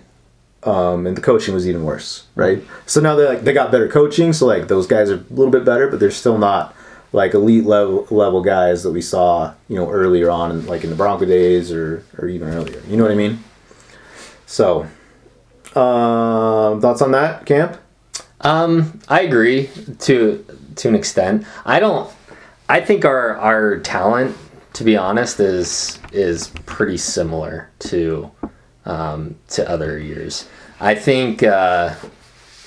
[0.64, 2.62] um, and the coaching was even worse, right?
[2.86, 5.50] So now they like they got better coaching, so like those guys are a little
[5.50, 6.74] bit better, but they're still not
[7.12, 10.90] like elite level level guys that we saw, you know, earlier on, in, like in
[10.90, 12.83] the Bronco days or or even earlier.
[12.88, 13.42] You know what I mean?
[14.46, 14.83] So,
[15.75, 17.79] um, thoughts on that, Camp?
[18.40, 19.70] Um, I agree
[20.01, 20.44] to
[20.77, 21.46] to an extent.
[21.64, 22.11] I don't.
[22.68, 24.37] I think our our talent,
[24.75, 28.31] to be honest, is is pretty similar to
[28.85, 30.48] um, to other years.
[30.81, 31.94] I think uh,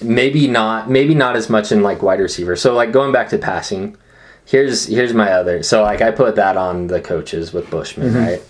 [0.01, 2.55] maybe not maybe not as much in like wide receiver.
[2.55, 3.97] So like going back to passing,
[4.45, 5.63] here's here's my other.
[5.63, 8.17] So like I put that on the coaches with Bushman, Mm-hmm.
[8.25, 8.41] right?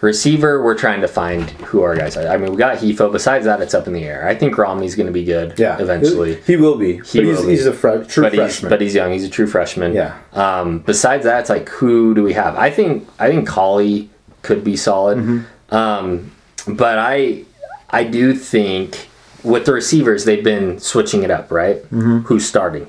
[0.00, 2.28] Receiver, we're trying to find who our guys are.
[2.28, 3.10] I mean, we got Hifo.
[3.10, 4.28] Besides that, it's up in the air.
[4.28, 5.58] I think Romney's going to be good.
[5.58, 6.42] Yeah, eventually.
[6.42, 6.98] he will be.
[6.98, 7.48] He he's, be.
[7.52, 8.68] he's a fre- true but he's freshman.
[8.70, 9.12] but he's young.
[9.12, 9.94] He's a true freshman.
[9.94, 10.18] Yeah.
[10.34, 12.54] Um, besides that, it's like who do we have?
[12.56, 14.10] I think I think Collie
[14.42, 15.16] could be solid.
[15.18, 15.74] Mm-hmm.
[15.74, 16.32] Um,
[16.68, 17.44] but I
[17.88, 19.08] I do think
[19.42, 21.76] with the receivers they've been switching it up, right?
[21.84, 22.18] Mm-hmm.
[22.26, 22.88] Who's starting?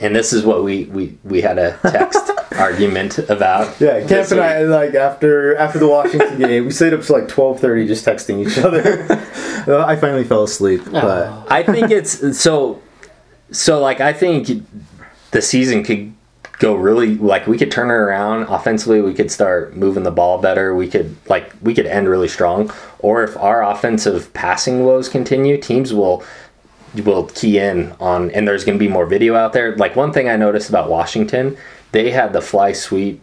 [0.00, 3.80] And this is what we we we had a text argument about.
[3.80, 4.40] yeah, Camp and week.
[4.40, 8.04] I like after after the Washington game, we stayed up to like twelve thirty just
[8.04, 9.06] texting each other.
[9.84, 10.92] I finally fell asleep, oh.
[10.92, 12.82] but I think it's so.
[13.50, 14.48] So like I think
[15.30, 16.14] the season could
[16.58, 19.00] go really like we could turn it around offensively.
[19.00, 20.74] We could start moving the ball better.
[20.74, 22.72] We could like we could end really strong.
[23.00, 26.24] Or if our offensive passing woes continue, teams will
[27.02, 29.76] will key in on and there's going to be more video out there.
[29.76, 31.56] Like one thing I noticed about Washington,
[31.92, 33.20] they had the fly sweep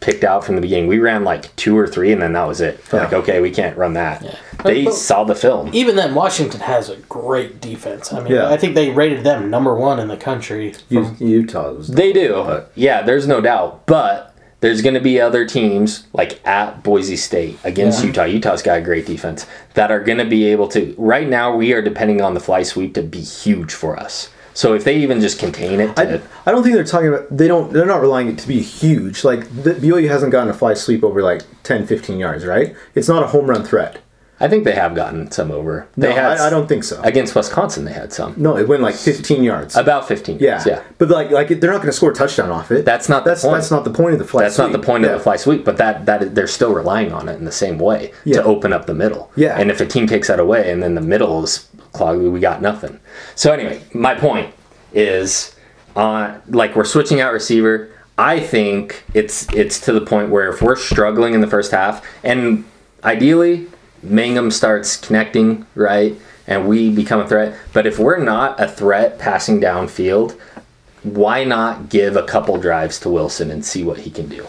[0.00, 0.86] picked out from the beginning.
[0.88, 2.82] We ran like two or three, and then that was it.
[2.90, 3.00] Yeah.
[3.04, 4.22] Like, okay, we can't run that.
[4.22, 4.34] Yeah.
[4.64, 5.68] They But- saw the film.
[5.74, 8.10] Even then, Washington has a great defense.
[8.10, 8.48] I mean, Yeah.
[8.48, 10.72] I think they rated them number one in the country.
[10.88, 11.88] U- Utah was.
[11.88, 12.62] They do.
[12.74, 13.84] Yeah, there's no doubt.
[13.84, 14.29] But
[14.60, 18.06] there's going to be other teams like at Boise State against Yeah.
[18.06, 18.24] Utah.
[18.24, 20.94] Utah's got a great defense that are going to be able to.
[20.98, 24.30] Right now, we are depending on the fly sweep to be huge for us.
[24.52, 27.48] So if they even just contain it, I, I don't think they're talking about they
[27.48, 30.74] don't they're not relying it to be huge like the, BYU hasn't gotten a fly
[30.74, 34.00] sweep over like 10 15 yards right it's not a home run threat
[34.42, 35.86] I think they have gotten some over.
[35.96, 37.84] no They had I, I don't think so against Wisconsin.
[37.84, 40.38] They had some no it went like 15 yards about 15.
[40.38, 40.82] yeah yards, yeah.
[40.98, 43.30] but like like they're not going to score a touchdown off it That's not the
[43.30, 43.54] that's point.
[43.56, 44.86] that's not the point of the fly That's not the sweep.
[44.86, 45.10] point Yeah.
[45.10, 47.78] of the fly sweep, but that that they're still relying on it in the same
[47.78, 48.36] way Yeah.
[48.36, 49.30] to open up the middle.
[49.36, 49.58] Yeah.
[49.58, 52.62] And if a team takes that away and then the middle is clogged, we got
[52.62, 52.98] nothing.
[53.34, 54.54] So anyway, my point
[54.94, 55.54] is,
[55.96, 57.90] uh, like we're switching out receiver.
[58.16, 62.04] I think it's it's to the point where if we're struggling in the first half,
[62.22, 62.64] and
[63.04, 63.66] ideally
[64.02, 67.56] Mangum starts connecting right, and we become a threat.
[67.72, 70.38] But if we're not a threat passing downfield,
[71.02, 74.46] why not give a couple drives to Wilson and see what he can do?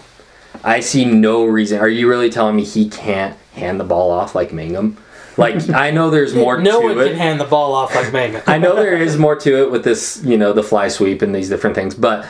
[0.64, 1.80] I see no reason.
[1.80, 4.98] Are you really telling me he can't hand the ball off like Mangum?
[5.38, 7.10] Like I know there's more no to one it.
[7.10, 8.44] can hand the ball off like Manga.
[8.48, 11.34] I know there is more to it with this, you know, the fly sweep and
[11.34, 12.28] these different things, but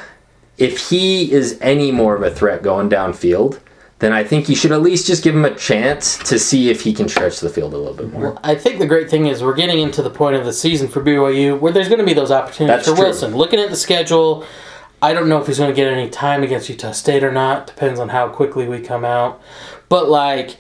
[0.57, 3.59] if he is any more of a threat going downfield,
[4.01, 6.81] then I think you should at least just give him a chance to see if
[6.81, 8.37] he can stretch the field a little bit more.
[8.43, 11.03] I think the great thing is we're getting into the point of the season for
[11.03, 13.05] BYU where there's going to be those opportunities That's for true.
[13.05, 13.35] Wilson.
[13.35, 14.43] Looking at the schedule,
[15.03, 17.67] I don't know if he's going to get any time against Utah State or not.
[17.67, 19.39] Depends on how quickly we come out.
[19.87, 20.57] But like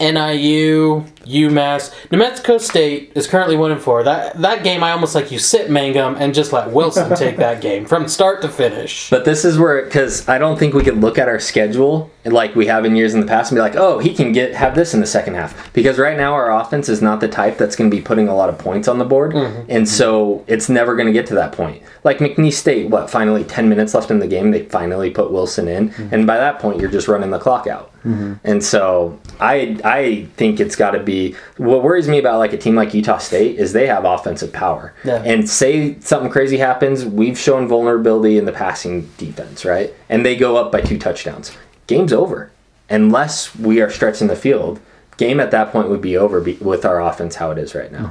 [0.00, 4.02] NIU, UMass, New Mexico State is currently one and four.
[4.04, 7.60] That that game, I almost like you sit Mangum and just let Wilson take that
[7.62, 9.10] game from start to finish.
[9.10, 12.54] But this is where, because I don't think we could look at our schedule like
[12.54, 14.74] we have in years in the past and be like, oh, he can get have
[14.74, 15.72] this in the second half.
[15.72, 18.34] Because right now our offense is not the type that's going to be putting a
[18.34, 19.70] lot of points on the board, mm-hmm.
[19.70, 21.82] and so it's never going to get to that point.
[22.04, 25.68] Like McNeese State, what finally ten minutes left in the game, they finally put Wilson
[25.68, 26.14] in, mm-hmm.
[26.14, 27.87] and by that point you're just running the clock out.
[28.04, 32.58] And so I I think it's got to be what worries me about like a
[32.58, 34.94] team like Utah State is they have offensive power.
[35.04, 35.22] Yeah.
[35.24, 39.92] And say something crazy happens, we've shown vulnerability in the passing defense, right?
[40.08, 41.56] And they go up by two touchdowns.
[41.86, 42.50] Game's over.
[42.90, 44.80] Unless we are stretching the field,
[45.18, 47.92] game at that point would be over be- with our offense how it is right
[47.92, 48.06] now.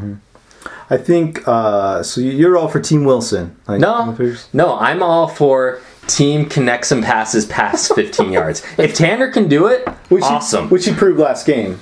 [0.89, 4.13] I think uh, so you're all for Team Wilson like, No,
[4.53, 8.63] no, I'm all for team connects some passes past 15 yards.
[8.77, 10.65] If Tanner can do it, which awesome.
[10.67, 11.79] he, which he proved last game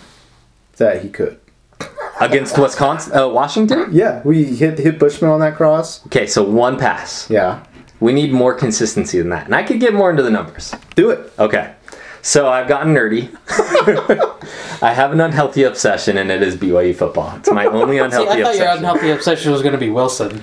[0.78, 1.40] that he could
[2.22, 3.90] Against Wisconsin, uh, Washington.
[3.92, 7.30] yeah we hit hit Bushman on that cross Okay, so one pass.
[7.30, 7.64] yeah
[8.00, 10.74] We need more consistency than that, and I could get more into the numbers.
[10.96, 11.74] do it Okay.
[12.22, 13.30] So I've gotten nerdy.
[14.82, 17.36] I have an unhealthy obsession, and it is BYU football.
[17.38, 18.78] It's my only See, unhealthy I thought your obsession.
[18.80, 20.42] unhealthy obsession was going to be Wilson.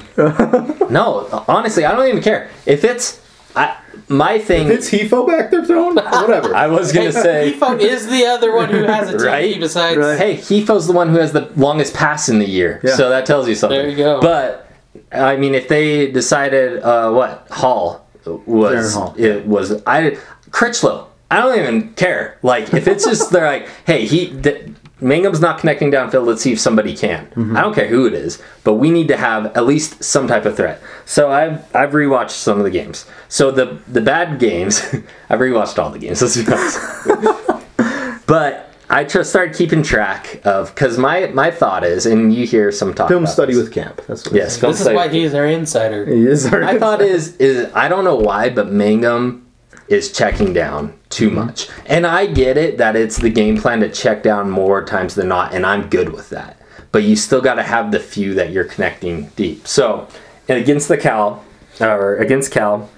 [0.91, 2.49] no, honestly, I don't even care.
[2.67, 3.21] If it's
[3.55, 3.77] I,
[4.09, 7.53] my thing, it's Hifo back there throwing whatever I was gonna say.
[7.53, 9.61] Hifo is the other one who has a TD Right?
[9.61, 9.97] besides.
[9.99, 10.19] Right.
[10.19, 12.95] Hey, Hifo's the one who has the longest pass in the year, Yeah.
[12.97, 13.79] so that tells you something.
[13.79, 14.21] There you go.
[14.21, 14.69] But
[15.11, 19.15] I mean, if they decided uh, what Hall was, Hall.
[19.19, 20.17] it was I
[20.51, 21.09] Critchlow.
[21.31, 22.39] I don't even care.
[22.43, 24.69] Like if it's just they're like, hey, he th-
[25.03, 26.27] Mangum's not connecting downfield.
[26.27, 27.27] Let's see if somebody can.
[27.27, 27.57] Mm-hmm.
[27.57, 30.45] I don't care who it is, but we need to have at least some type
[30.45, 30.81] of threat.
[31.05, 33.07] So I've I've rewatched some of the games.
[33.29, 34.81] So the the bad games,
[35.29, 36.23] I've rewatched all the games.
[36.23, 38.27] Let's be honest.
[38.27, 42.71] but I just started keeping track of because my my thought is, and you hear
[42.71, 43.65] some talk film about study this.
[43.65, 44.97] with camp that's what Yes, it film This is study.
[44.97, 46.07] why he's our insider.
[46.07, 46.61] He is our.
[46.61, 49.47] My thought is is I don't know why, but Mangum
[49.89, 51.47] is checking down too mm-hmm.
[51.47, 55.15] much, and I get it that it's the game plan to check down more times
[55.15, 56.59] than not, and I'm good with that.
[56.91, 59.67] But you still got to have the few that you're connecting deep.
[59.67, 60.09] So,
[60.49, 61.45] against the Cal,
[61.81, 62.91] or against Cal,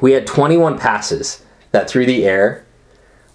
[0.00, 2.64] we had 21 passes that through the air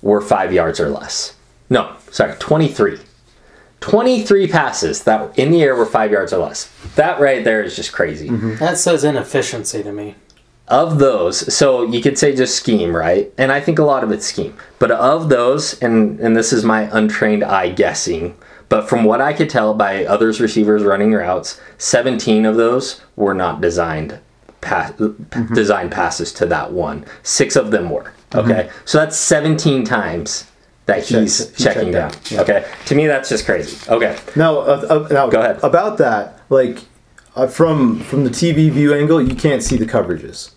[0.01, 1.35] were five yards or less.
[1.69, 2.99] No, sorry, 23.
[3.79, 6.71] 23 passes that in the air were five yards or less.
[6.95, 8.55] That right there is just crazy mm-hmm.
[8.55, 10.15] That says inefficiency to me.
[10.67, 13.31] Of those so you could say just scheme right?
[13.37, 14.55] And i think a lot of it's scheme.
[14.79, 18.35] But of those and and this is my untrained eye guessing
[18.69, 23.33] but from what i could tell by others receivers running routes 17 of those were
[23.33, 24.19] not designed
[24.61, 24.93] pass,
[25.53, 27.05] designed passes to that one.
[27.23, 28.69] Six of them were okay?
[28.85, 30.49] So that's 17 times
[30.85, 32.41] that he's he checking checked down down, yeah.
[32.41, 32.71] okay?
[32.85, 34.17] To me that's just crazy okay?
[34.35, 35.59] Now, uh, uh, now Go ahead.
[35.63, 36.79] About that, like
[37.35, 40.51] uh, from from the TV view angle, you can't see the coverages.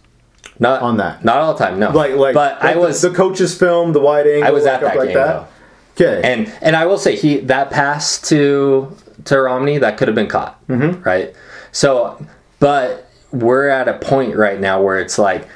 [0.61, 1.25] Not on that.
[1.25, 1.79] Not all the time.
[1.79, 1.91] No.
[1.91, 3.01] Like like, but like I was.
[3.01, 4.47] the, the coaches film the wide angle.
[4.47, 5.51] I was at that like game that.
[5.99, 6.21] Okay.
[6.23, 8.95] And and I will say he that pass to
[9.25, 11.03] to Romney that could have been caught, mm-hmm.
[11.03, 11.35] right?
[11.73, 12.25] So,
[12.59, 15.49] but we're at a point right now where it's like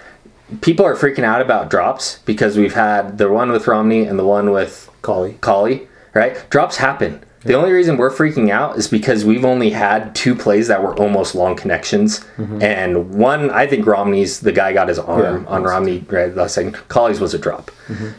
[0.60, 4.24] people are freaking out about drops because we've had the one with Romney and the
[4.24, 5.34] one with Collie.
[5.40, 6.48] Collie, right?
[6.50, 7.24] Drops happen.
[7.44, 10.96] The only reason we're freaking out is because we've only had two plays that were
[10.96, 12.62] almost long connections, mm-hmm.
[12.62, 16.54] and one I think Romney's the guy got his arm Yeah, on Romney right last
[16.54, 16.72] second.
[16.88, 17.70] Collie's was a drop.
[17.88, 18.10] Mm-hmm.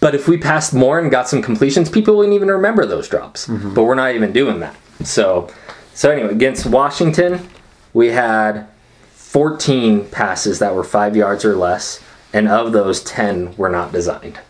[0.00, 3.46] But if we passed more and got some completions, people wouldn't even remember those drops.
[3.46, 3.74] Mm-hmm.
[3.74, 4.76] But we're not even doing that.
[5.02, 5.48] So,
[5.94, 7.48] so anyway, against Washington,
[7.94, 8.66] we had
[9.12, 14.40] 14 passes that were five yards or less, and of those, 10 were not designed.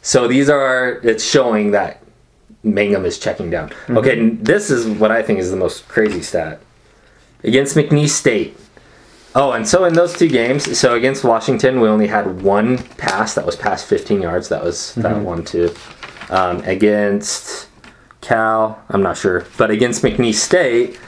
[0.00, 2.02] So these are it's showing that
[2.62, 3.70] Mangum is checking down.
[3.70, 3.98] Mm-hmm.
[3.98, 6.60] Okay, and this is what I think is the most crazy stat
[7.44, 8.56] against McNeese State.
[9.34, 13.34] Oh, and so in those two games, so against Washington, we only had one pass
[13.34, 14.48] that was past 15 yards.
[14.48, 15.24] That was that mm-hmm.
[15.24, 15.74] one too.
[16.30, 17.68] Um, against
[18.20, 20.98] Cal, I'm not sure, but against McNeese State,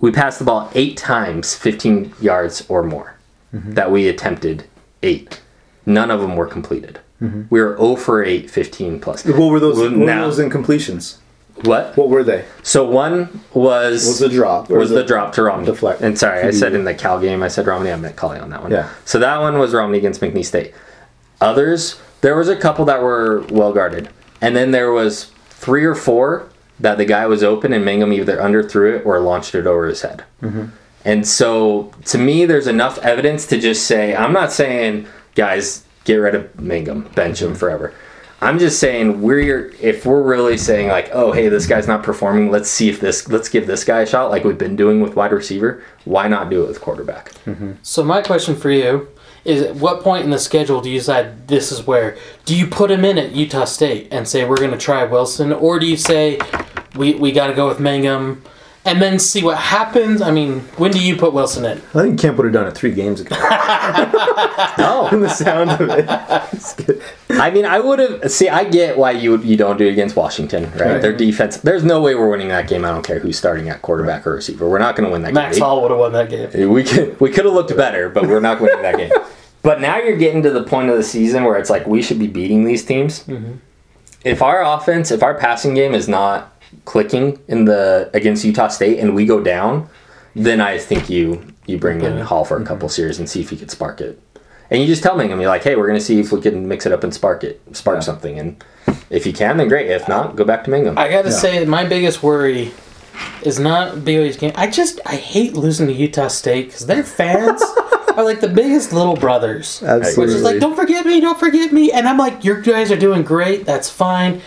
[0.00, 3.14] we passed the ball eight times, 15 yards or more.
[3.54, 3.72] Mm-hmm.
[3.72, 4.64] That we attempted
[5.02, 5.40] eight.
[5.86, 7.00] None of them were completed.
[7.20, 9.24] We were 0 for 8, 15 plus.
[9.24, 9.76] What were those?
[9.78, 11.18] Well, what were those incompletions?
[11.62, 11.96] What?
[11.96, 12.44] What were they?
[12.62, 14.68] So one was Was the drop?
[14.68, 15.66] was the drop to Romney.
[15.66, 16.00] deflect?
[16.02, 17.92] And sorry, I said in the Cal game, I said Romney.
[17.92, 18.72] I meant Collie on that one.
[18.72, 18.90] Yeah.
[19.04, 20.74] So that one was Romney against McNeese State.
[21.40, 24.08] Others, there was a couple that were well guarded,
[24.40, 26.48] and then there was three or four
[26.80, 30.02] that the guy was open and Mangum either underthrew it or launched it over his
[30.02, 30.24] head.
[30.42, 30.66] Mm-hmm.
[31.04, 36.16] And so, to me, there's enough evidence to just say, I'm not saying, guys, get
[36.16, 37.48] rid of Mangum, bench Mm-hmm.
[37.48, 37.92] him forever.
[38.40, 42.50] I'm just saying we're if we're really saying like, oh hey, this guy's not performing,
[42.50, 45.16] let's see if this let's give this guy a shot like we've been doing with
[45.16, 45.82] wide receiver.
[46.04, 47.32] Why not do it with quarterback?
[47.82, 49.08] So my question for you
[49.46, 52.18] is: At what point in the schedule do you decide this is where?
[52.44, 55.50] Do you put him in at Utah State and say we're going to try Wilson,
[55.52, 56.38] or do you say
[56.96, 58.42] we we got to go with Mangum
[58.84, 60.20] and then see what happens?
[60.20, 61.78] I mean, when do you put Wilson in?
[61.78, 63.36] I think Camp would have done it three games ago.
[64.78, 67.02] No, the sound of it.
[67.30, 68.30] I mean I would have.
[68.30, 70.80] See, I get why you you don't do it against Washington, right?
[70.80, 71.02] Right.
[71.02, 71.58] Their defense.
[71.58, 72.84] There's no way we're winning that game.
[72.84, 74.68] I don't care who's starting at quarterback or receiver.
[74.68, 75.60] We're not going to win that Max game.
[75.60, 76.70] Max Hall would have won that game.
[76.70, 79.10] We could we could have looked better, but we're not winning that game.
[79.62, 82.18] But now you're getting to the point of the season where it's like we should
[82.18, 83.24] be beating these teams.
[83.24, 83.54] Mm-hmm.
[84.22, 86.53] If our offense, if our passing game is not
[86.84, 89.88] clicking in the against Utah State and we go down,
[90.34, 92.66] then I think you you bring in Hall for a mm-hmm.
[92.66, 94.20] couple series and see if he could spark it.
[94.70, 96.86] And you just tell Mangum, you're like, hey, we're gonna see if we can mix
[96.86, 98.38] it up and spark it, spark something.
[98.38, 98.62] And
[99.10, 99.90] if you can, then great.
[99.90, 100.98] If not, go back to Mangum.
[100.98, 102.72] I got to say, my biggest worry
[103.42, 104.52] is not BYU's game.
[104.56, 107.62] I just I hate losing to Utah State because their fans
[108.16, 109.82] are like the biggest little brothers.
[109.82, 110.24] Absolutely.
[110.24, 111.92] Which is like, don't forget me, don't forget me.
[111.92, 113.64] And I'm like, your guys are doing great.
[113.64, 114.40] That's fine.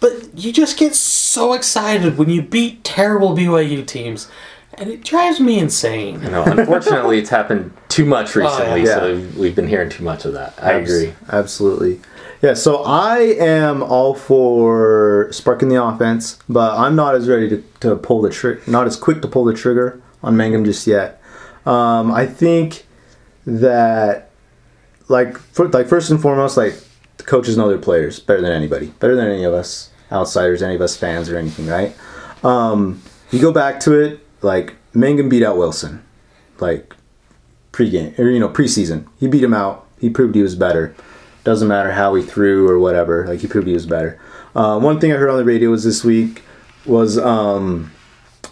[0.00, 4.28] But you just get so excited when you beat terrible BYU teams.
[4.74, 6.22] And it drives me insane.
[6.22, 8.98] No, unfortunately, it's happened too much recently, yeah.
[8.98, 10.54] so we've been hearing too much of that.
[10.62, 11.14] I Abs- agree.
[11.30, 12.00] Absolutely.
[12.40, 17.62] Yeah, so I am all for sparking the offense, but I'm not as ready to,
[17.80, 21.20] to pull the trigger, not as quick to pull the trigger on Mangum just yet.
[21.66, 22.86] Um, I think
[23.44, 24.30] that,
[25.08, 26.74] like, for, like first and foremost, like
[27.18, 30.74] the coaches know their players better than anybody, better than any of us outsiders, any
[30.74, 31.96] of us fans or anything, right?
[32.44, 36.02] Um, you go back to it, like Mangum beat out Wilson,
[36.58, 36.94] like
[37.72, 39.06] pregame or you know preseason.
[39.18, 39.86] He beat him out.
[40.00, 40.94] He proved he was better.
[41.44, 43.26] Doesn't matter how he threw or whatever.
[43.26, 44.20] Like he proved he was better.
[44.54, 46.42] Uh, one thing I heard on the radio was this week
[46.84, 47.92] was um,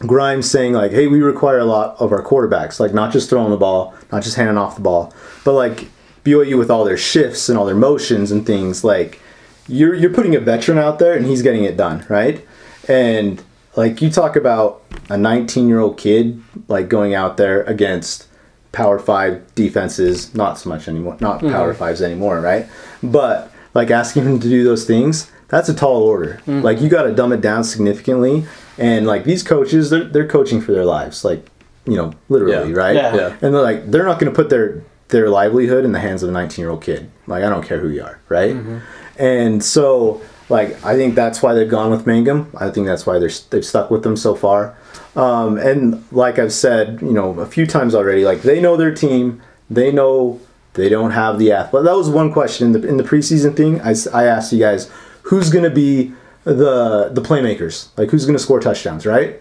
[0.01, 2.79] Grimes saying like, "Hey, we require a lot of our quarterbacks.
[2.79, 5.13] Like not just throwing the ball, not just handing off the ball,
[5.45, 5.89] but like
[6.25, 8.85] BYU with all their shifts and all their motions and things.
[8.85, 9.21] Like
[9.69, 12.47] you're you're putting a veteran out there and he's getting it done, right?
[12.89, 13.43] And
[13.77, 18.27] like you talk about a 19 year old kid like going out there against
[18.73, 21.51] power five defenses not so much anymore not mm-hmm.
[21.51, 22.67] power fives anymore right?
[23.03, 26.35] But like asking him to do those things that's a tall order.
[26.47, 26.61] Mm-hmm.
[26.61, 28.45] Like you got to dumb it down significantly.
[28.77, 31.47] And like these coaches they're, they're coaching for their lives like
[31.87, 32.77] you know literally Yeah.
[32.77, 32.97] right?
[32.97, 33.15] Yeah.
[33.15, 33.37] Yeah.
[33.41, 36.29] and they're like they're not going to put their their livelihood in the hands of
[36.29, 37.11] a 19 year old kid.
[37.27, 38.79] Like i don't care who you are right mm-hmm.
[39.19, 43.19] And so like i think that's why they've gone with mangum i think that's why
[43.19, 44.77] they're they've stuck with them so far
[45.17, 48.95] um, and like i've said you know a few times already like they know their
[48.95, 50.41] team they know
[50.75, 53.81] they don't have the athlete that was one question in the, in the preseason thing
[53.81, 54.91] I, I asked you guys
[55.23, 56.13] who's going to be
[56.45, 59.41] the the playmakers like who's going to score touchdowns right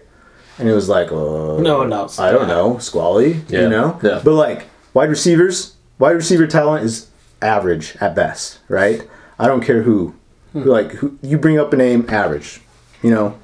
[0.58, 2.18] and it was like uh, No one knows.
[2.18, 3.62] i don't know squally Yeah.
[3.62, 4.20] you know Yeah.
[4.24, 7.06] but like wide receivers wide receiver talent is
[7.40, 9.02] average at best, right?
[9.38, 10.14] I don't care who,
[10.52, 12.60] who like who you bring up a name, average,
[13.02, 13.38] you know,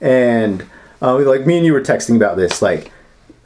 [0.00, 0.64] and
[1.02, 2.92] uh, like me and you were texting about this, like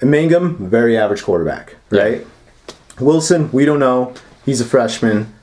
[0.02, 2.26] Mangum, very average quarterback, right?
[3.00, 4.14] Wilson, we don't know.
[4.44, 5.34] He's a freshman.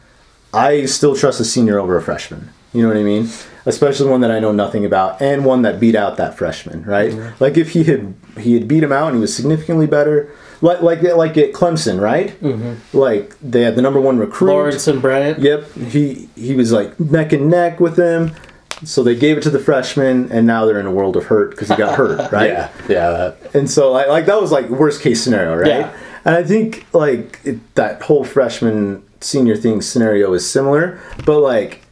[0.53, 2.49] I still trust a senior over a freshman.
[2.73, 3.29] You know what I mean?
[3.65, 7.13] Especially one that I know nothing about, and one that beat out that freshman, right?
[7.39, 10.81] Like if he had he had beat him out and he was significantly better, like
[10.81, 12.29] like like at Clemson, right?
[12.41, 12.97] Mm-hmm.
[12.97, 14.49] Like they had the number one recruit.
[14.51, 15.39] Lawrence and Bryant.
[15.39, 18.35] Yep, he he was like neck and neck with him.
[18.83, 21.51] So they gave it to the freshman, and now they're in a world of hurt
[21.51, 22.49] because he got hurt, right?
[22.49, 23.09] Yeah, yeah.
[23.11, 25.67] That, And so like, like that was like worst case scenario, right?
[25.67, 25.97] Yeah.
[26.25, 31.83] And I think like it, that whole freshman senior thing scenario is similar, but like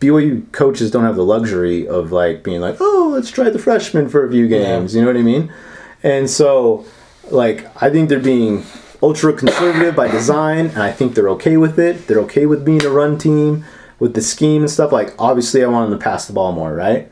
[0.00, 4.08] BYU coaches don't have the luxury of like being like, oh, let's try the freshman
[4.08, 4.94] for a few games.
[4.94, 5.52] You know what I mean?
[6.02, 6.84] And so
[7.30, 8.64] like I think they're being
[9.02, 12.06] ultra conservative by design, and I think they're okay with it.
[12.06, 13.64] They're okay with being a run team
[13.98, 14.92] with the scheme and stuff.
[14.92, 17.10] Like obviously, I want them to pass the ball more, right?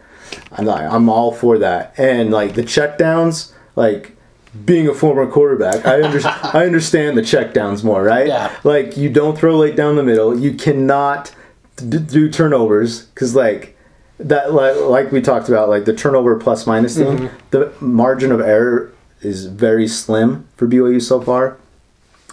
[0.53, 1.95] I'm like, I'm all for that.
[1.99, 4.17] And like the checkdowns, like
[4.65, 8.27] being a former quarterback, I under, I understand the checkdowns more, right?
[8.27, 8.55] Yeah.
[8.65, 10.39] Like you don't throw late down the middle.
[10.39, 11.35] You cannot
[11.77, 13.77] d- do turnovers because like
[14.19, 17.19] that like, like we talked about like the turnover plus minus thing.
[17.19, 17.37] Mm-hmm.
[17.51, 18.92] The margin of error
[19.23, 21.57] is very slim for BYU so far.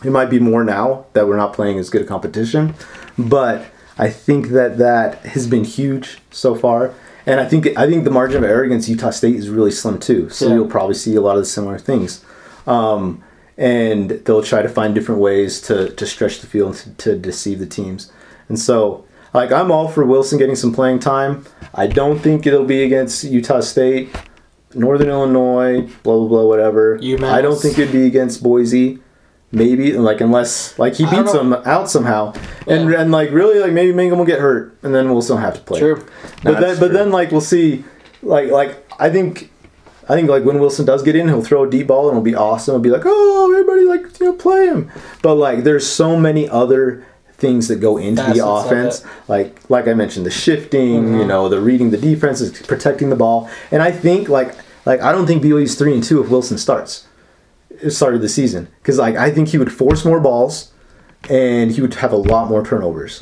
[0.03, 2.73] It might be more now that we're not playing as good a competition,
[3.17, 3.65] but
[3.97, 6.93] I think that that has been huge so far.
[7.25, 9.99] And I think I think the margin of error against Utah State is really slim
[9.99, 10.29] too.
[10.29, 10.53] So Yeah.
[10.55, 12.23] you'll probably see a lot of the similar things.
[12.65, 13.21] Um,
[13.57, 17.19] and they'll try to find different ways to, to stretch the field and to, to
[17.19, 18.09] deceive the teams.
[18.47, 21.45] And so, like, I'm all for Wilson getting some playing time.
[21.75, 24.15] I don't think it'll be against Utah State,
[24.73, 26.99] Northern Illinois, blah blah blah, whatever.
[26.99, 27.31] UMass.
[27.31, 28.99] I don't think it'd be against Boise.
[29.51, 32.33] Maybe like unless like he beats them out somehow,
[32.67, 33.01] and Yeah.
[33.01, 35.59] and like really like maybe Mangum will get hurt, and then we'll still have to
[35.61, 35.79] play.
[35.79, 36.05] True.
[36.43, 37.83] But then but then like we'll see,
[38.21, 39.51] like like I think.
[40.11, 42.23] I think like when Wilson does get in, he'll throw a deep ball and it'll
[42.23, 42.73] be awesome.
[42.73, 44.89] It'll be like, oh, everybody like you know play him.
[45.21, 47.05] But like there's so many other
[47.39, 48.99] things that go into Facets the offense.
[49.01, 49.07] it.
[49.27, 51.19] Like like I mentioned, the shifting, Mm-hmm.
[51.19, 53.49] you know, the reading the defense, is protecting the ball.
[53.71, 57.05] And I think like like I don't think BYU's three and two if Wilson starts
[57.87, 60.71] started the season because like I think he would force more balls
[61.29, 63.19] and he would have a lot more turnovers.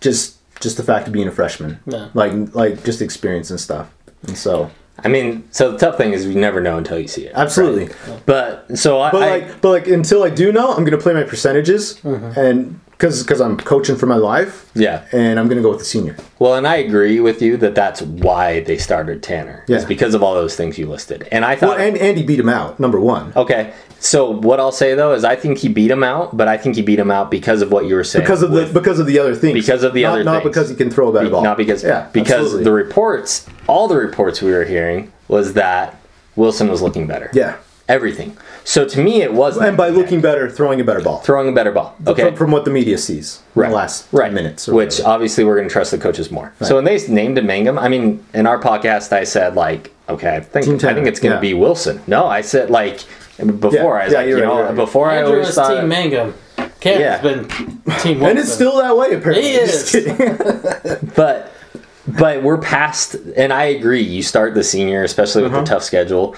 [0.00, 2.08] Just just the fact of being a freshman, Yeah.
[2.14, 3.88] like like just experience and stuff.
[4.26, 4.70] And so
[5.04, 7.32] I mean, so the tough thing is you never know until you see it.
[7.34, 7.86] absolutely.
[7.86, 8.20] right?
[8.26, 11.14] But so I, But I- like, but like, until I do know, I'm gonna play
[11.14, 15.04] my percentages, and because because I'm coaching for my life, yeah.
[15.12, 16.16] and I'm gonna go with the senior.
[16.40, 19.64] Well, and I agree with you that that's why they started Tanner.
[19.68, 19.88] It's Yeah.
[19.88, 21.28] because of all those things you listed.
[21.30, 24.72] And I thought, Well, and Andy beat him out, number one, okay, so what I'll
[24.72, 27.10] say though is I think he beat him out, but I think he beat him
[27.10, 28.24] out because of what you were saying.
[28.24, 29.54] because of the because of the other things.
[29.54, 30.50] Because of the not, other not things.
[30.54, 31.42] because he can throw a better ball.
[31.42, 32.64] not because yeah, because absolutely.
[32.64, 35.94] the reports, all the reports we were hearing was that
[36.34, 37.30] Wilson was looking better.
[37.32, 37.56] yeah,
[37.88, 38.36] Everything.
[38.68, 41.20] So to me, it was and by looking better, throwing a better ball.
[41.20, 41.96] throwing a better ball.
[42.06, 42.24] Okay.
[42.24, 43.68] from, from what the media sees in Right.
[43.70, 44.30] the last right.
[44.30, 45.08] minutes, or which whatever.
[45.08, 46.52] obviously we're going to trust the coaches more.
[46.60, 50.36] So when they named him Mangum, I mean, in our podcast, I said like, okay,
[50.36, 51.40] I think I think it's going to yeah.
[51.40, 52.02] be Wilson.
[52.06, 53.00] No, I said like
[53.38, 54.76] before Yeah, I was yeah, like, you're right, know, you're right.
[54.76, 56.34] before I Andrew always thought, Team Mangum.
[56.80, 57.16] Cam Yeah.
[57.16, 58.24] has been Team Wilson.
[58.26, 59.44] and it's still that way apparently.
[59.44, 59.90] He is.
[59.90, 61.08] kidding.
[61.16, 61.52] but
[62.06, 64.02] but we're past, and I agree.
[64.02, 65.56] You start the senior, especially Uh-huh.
[65.58, 66.36] with the tough schedule,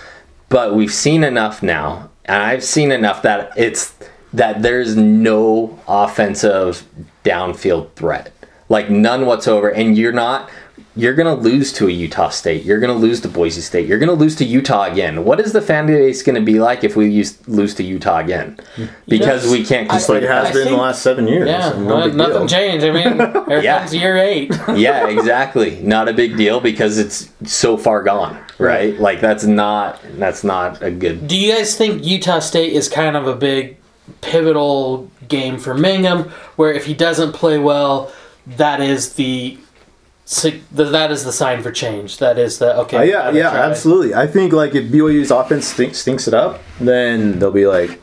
[0.49, 3.95] but we've seen enough now, and I've seen enough that it's
[4.33, 6.87] that there's no offensive
[7.25, 8.33] downfield threat,
[8.69, 10.49] like none whatsoever, and you're not.
[10.97, 12.65] You're gonna lose to a Utah State.
[12.65, 13.87] You're gonna lose to Boise State.
[13.87, 15.25] You're gonna lose to Utah again.
[15.25, 18.59] What is the fan base gonna be like if we use, lose to Utah again?
[19.07, 19.53] Because Yes.
[19.53, 21.47] we can't I- Just like it has I been in the last seven years.
[21.49, 22.47] Yeah, no well, nothing deal.
[22.49, 22.85] changed.
[22.85, 23.19] I mean,
[23.49, 23.79] here Yeah.
[23.79, 24.53] comes year eight.
[24.75, 25.79] yeah, exactly.
[25.81, 28.99] Not a big deal because it's so far gone, right?
[28.99, 31.29] Like that's not that's not a good.
[31.29, 33.77] Do you guys think Utah State is kind of a big
[34.23, 36.25] pivotal game for Mangum,
[36.57, 38.11] where if he doesn't play well,
[38.57, 39.57] that is the
[40.31, 42.19] sig- that is the sign for change.
[42.19, 42.99] That is the okay.
[42.99, 43.61] Uh, yeah, yeah, try.
[43.69, 44.15] absolutely.
[44.15, 48.01] I think like if BYU's offense stinks, stinks it up, then they'll be like,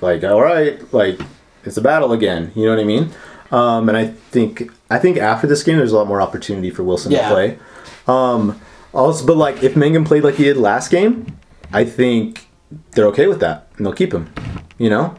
[0.00, 1.18] like all right, like
[1.64, 2.52] it's a battle again.
[2.54, 3.10] You know what I mean?
[3.50, 6.82] Um, and I think I think after this game, there's a lot more opportunity for
[6.84, 7.28] Wilson Yeah.
[7.28, 7.58] to play.
[8.06, 8.60] Um,
[8.92, 11.38] also, but like if Mangum played like he did last game,
[11.72, 12.46] I think
[12.92, 14.32] they're okay with that and they'll keep him.
[14.78, 15.16] You know,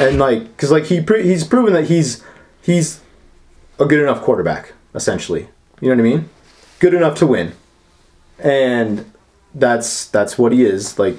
[0.00, 2.22] and like because like he pre- he's proven that he's
[2.62, 3.00] he's
[3.78, 5.48] a good enough quarterback essentially.
[5.80, 6.28] You know what I mean?
[6.78, 7.52] Good enough to win
[8.38, 9.10] and
[9.54, 11.14] that's that's what he is like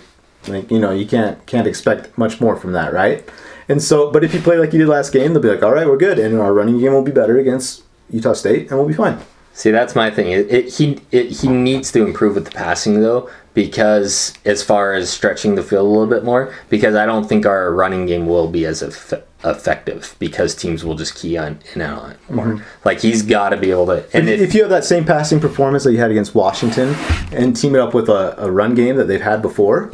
[0.49, 3.27] like you know you can't can't expect much more from that right
[3.67, 5.73] And so, but if you play like you did last game, they'll be like, all
[5.73, 7.81] right, we're good, and our running game will be better against
[8.11, 9.17] Utah State, and we'll be fine.
[9.53, 10.31] See, that's my thing.
[10.31, 14.93] It, it, he it, he needs to improve with the passing though, because as far
[14.93, 18.27] as stretching the field a little bit more, because I don't think our running game
[18.27, 22.29] will be as eff- effective because teams will just key on in and on it
[22.29, 22.65] more.
[22.83, 24.05] Like he's got to be able to.
[24.13, 26.95] And if, if, if you have that same passing performance that you had against Washington,
[27.31, 29.91] and team it up with a, a run game that they've had before,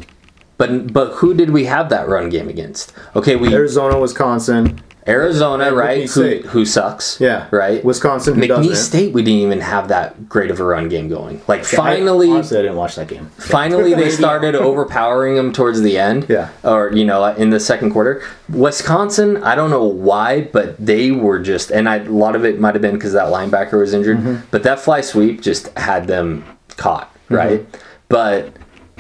[0.58, 2.94] but but who did we have that run game against?
[3.16, 6.10] Okay, we Arizona, Wisconsin, Arizona, And right?
[6.10, 7.20] Who who sucks?
[7.20, 7.48] Yeah.
[7.52, 7.84] right.
[7.84, 8.76] Wisconsin, who McNeese.
[8.76, 11.42] State, we didn't even have that great of a run game going.
[11.48, 13.26] Like I- finally, honestly, I didn't watch that game.
[13.38, 16.28] Finally, they started overpowering them towards the end.
[16.30, 16.50] Yeah.
[16.64, 18.22] Or, you know, in the second quarter.
[18.50, 22.60] Wisconsin, I don't know why, but they were just, and I, a lot of it
[22.60, 24.46] might have been because that linebacker was injured, Mm-hmm.
[24.52, 26.44] but that fly sweep just had them
[26.78, 27.66] caught, right?
[28.10, 28.54] But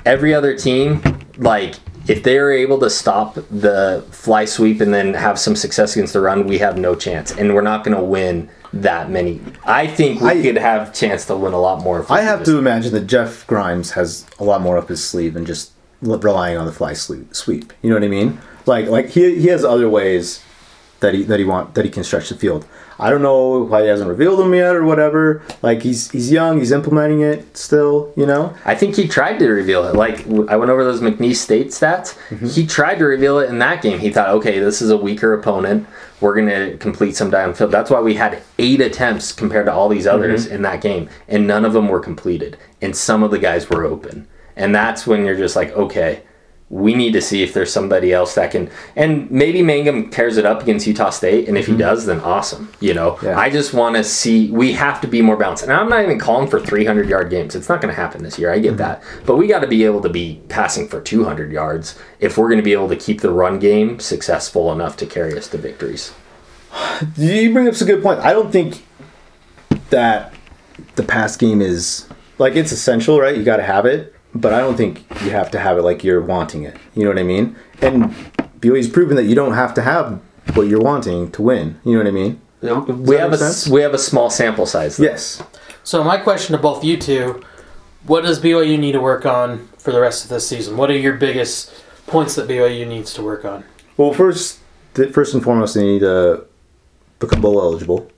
[0.05, 1.01] every other team,
[1.37, 1.75] like,
[2.07, 6.13] if they are able to stop the fly sweep and then have some success against
[6.13, 7.31] the run, we have no chance.
[7.31, 9.41] And we're not going to win that many.
[9.65, 11.99] I think we I- could have chance to win a lot more.
[11.99, 15.33] if I have to imagine that Jeff Grimes has a lot more up his sleeve
[15.33, 15.71] than just
[16.01, 17.35] relying on the fly sweep.
[17.35, 18.39] Sweep, you know what I mean?
[18.65, 20.41] Like, like he, he has other ways
[21.01, 22.65] that he that he want that he can stretch the field.
[23.01, 25.41] I don't know why he hasn't revealed them yet or whatever.
[25.61, 28.13] Like he's he's young, he's implementing it still.
[28.15, 29.95] You know, I think he tried to reveal it.
[29.95, 32.15] Like I went over those McNeese State stats.
[32.29, 32.47] Mm-hmm.
[32.47, 33.99] He tried to reveal it in that game.
[33.99, 35.87] He thought, okay, this is a weaker opponent.
[36.19, 37.71] We're gonna complete some downfield.
[37.71, 40.15] That's why we had eight attempts compared to all these mm-hmm.
[40.15, 42.57] others in that game, and none of them were completed.
[42.81, 44.27] And some of the guys were open.
[44.55, 46.21] And that's when you're just like, okay,
[46.71, 48.69] we need to see if there's somebody else that can.
[48.95, 51.81] And maybe Mangum tears it up against Utah State, and if he mm-hmm.
[51.81, 52.71] does, then awesome.
[52.79, 53.37] You know, Yeah.
[53.37, 54.49] I just want to see.
[54.49, 55.63] We have to be more balanced.
[55.63, 57.55] And I'm not even calling for 300 yard games.
[57.55, 58.51] It's not going to happen this year.
[58.51, 58.77] I get mm-hmm.
[58.77, 62.47] that, but we got to be able to be passing for 200 yards if we're
[62.47, 65.57] going to be able to keep the run game successful enough to carry us to
[65.57, 66.13] victories.
[67.17, 68.21] you bring up some good point.
[68.21, 68.85] I don't think
[69.89, 70.33] that
[70.95, 72.07] the pass game is
[72.37, 73.35] like it's essential, right?
[73.35, 76.03] You got to have it, but I don't think you have to have it like
[76.03, 76.77] you're wanting it.
[76.95, 77.55] You know what I mean?
[77.81, 78.13] And
[78.59, 80.21] BYU's proven that you don't have to have
[80.53, 81.79] what you're wanting to win.
[81.83, 82.41] You know what I mean?
[82.61, 83.67] We have a sense?
[83.67, 84.97] we have a small sample size.
[84.97, 85.05] though.
[85.05, 85.41] Yes.
[85.83, 87.43] So my question to both you two:
[88.05, 90.77] What does BYU need to work on for the rest of this season?
[90.77, 91.73] What are your biggest
[92.05, 93.63] points that BYU needs to work on?
[93.97, 94.59] Well, first,
[95.11, 96.45] first and foremost, they need to
[97.19, 98.11] become bowl eligible.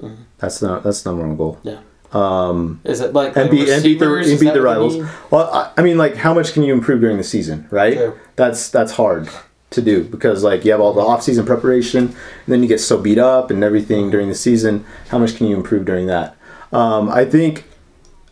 [0.00, 0.22] Mm-hmm.
[0.38, 1.58] That's the that's the number one goal.
[1.64, 1.80] Yeah.
[2.12, 4.96] Um, Is it like and and beat the and beat the rivals.
[5.30, 7.96] Well, I, I mean, like, how much can you improve during the season, right?
[7.96, 8.18] True.
[8.36, 9.28] That's that's hard
[9.70, 12.16] to do because like you have all the off season preparation, and
[12.48, 14.84] then you get so beat up and everything during the season.
[15.08, 16.36] How much can you improve during that?
[16.72, 17.64] Um, I think,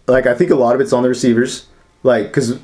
[0.07, 1.67] like, I think a lot of it's on the receivers,
[2.03, 2.59] like, because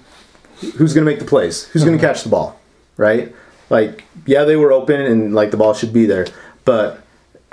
[0.77, 1.67] who's gonna make the plays?
[1.67, 2.61] Who's gonna catch the ball,
[2.97, 3.35] right?
[3.71, 6.27] Like, yeah, they were open and like the ball should be there,
[6.65, 7.04] but.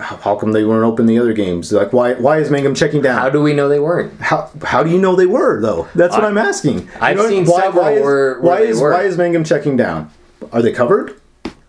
[0.01, 1.71] How come they weren't open the other games?
[1.71, 2.13] Like, why?
[2.15, 3.19] Why is Mangum checking down?
[3.21, 4.19] How do we know they weren't?
[4.19, 5.87] How how do you know they were though?
[5.95, 6.89] That's what I- I'm asking.
[6.99, 8.91] I've You know, seen why, several why is, where- where why they is were.
[8.91, 10.09] why is Mangum checking down?
[10.51, 11.13] Are they covered?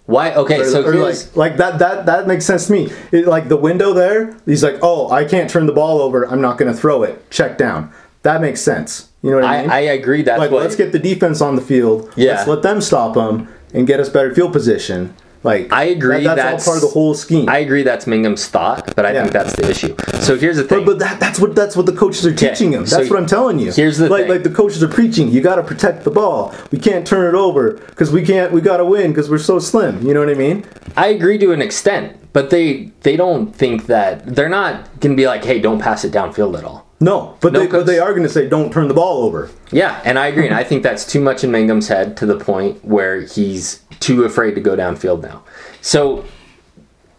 [0.06, 0.34] Why?
[0.34, 2.90] Okay, Or, so or like like that that that makes sense to me.
[3.12, 6.24] It, like the window there, he's like, oh, I can't turn the ball over.
[6.28, 7.30] I'm not going to throw it.
[7.30, 7.92] Check down.
[8.22, 9.08] That makes sense.
[9.22, 9.70] You know what I, I, mean?
[9.70, 10.22] I agree.
[10.22, 10.62] That's like what.
[10.62, 12.12] let's get the defense on the field.
[12.16, 12.32] Yeah.
[12.34, 15.14] Let's let them stop them and get us better field position.
[15.44, 17.48] Like I agree that- that's, that's- all part of the whole scheme.
[17.48, 19.22] I agree that's Mangum's thought, but I Yeah.
[19.22, 19.94] think that's the issue.
[20.20, 20.84] So here's the thing.
[20.84, 22.86] But, but that, that's what that's what the coaches are teaching him.
[22.86, 23.72] so That's what I'm telling you.
[23.72, 24.30] here's the like thing.
[24.30, 25.28] like the coaches are preaching.
[25.30, 26.54] You got to protect the ball.
[26.70, 28.52] We can't turn it over because we can't.
[28.52, 30.06] We got to win because we're so slim.
[30.06, 30.64] You know what I mean?
[30.96, 35.26] I agree to an extent, but they they don't think that they're not gonna be
[35.26, 36.86] like, hey, don't pass it downfield at all.
[37.02, 39.50] No, but No, they but they are going to say don't turn the ball over.
[39.72, 42.38] Yeah, and I agree, and I think that's too much in Mangum's head to the
[42.38, 45.42] point where he's too afraid to go downfield now.
[45.80, 46.24] So,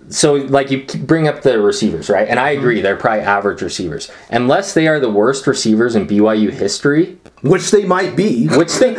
[0.07, 2.29] so like you bring up the receivers, right?
[2.29, 2.61] And I mm-hmm.
[2.61, 7.71] agree, they're probably average receivers, unless they are the worst receivers in BYU history, Which
[7.71, 8.47] they might be.
[8.47, 8.93] which they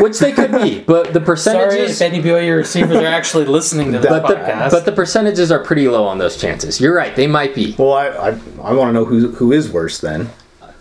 [0.00, 0.80] which they could be.
[0.80, 1.70] But the percentages.
[1.70, 4.70] Sorry percentages, if any BYU receivers are actually listening to this but the podcast.
[4.70, 6.80] but the percentages are pretty low on those chances.
[6.80, 7.74] You're right, they might be.
[7.78, 8.28] Well, I I,
[8.62, 10.30] I want to know who who is worse then.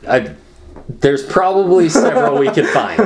[0.07, 0.34] I,
[0.88, 2.99] there's probably several we could find.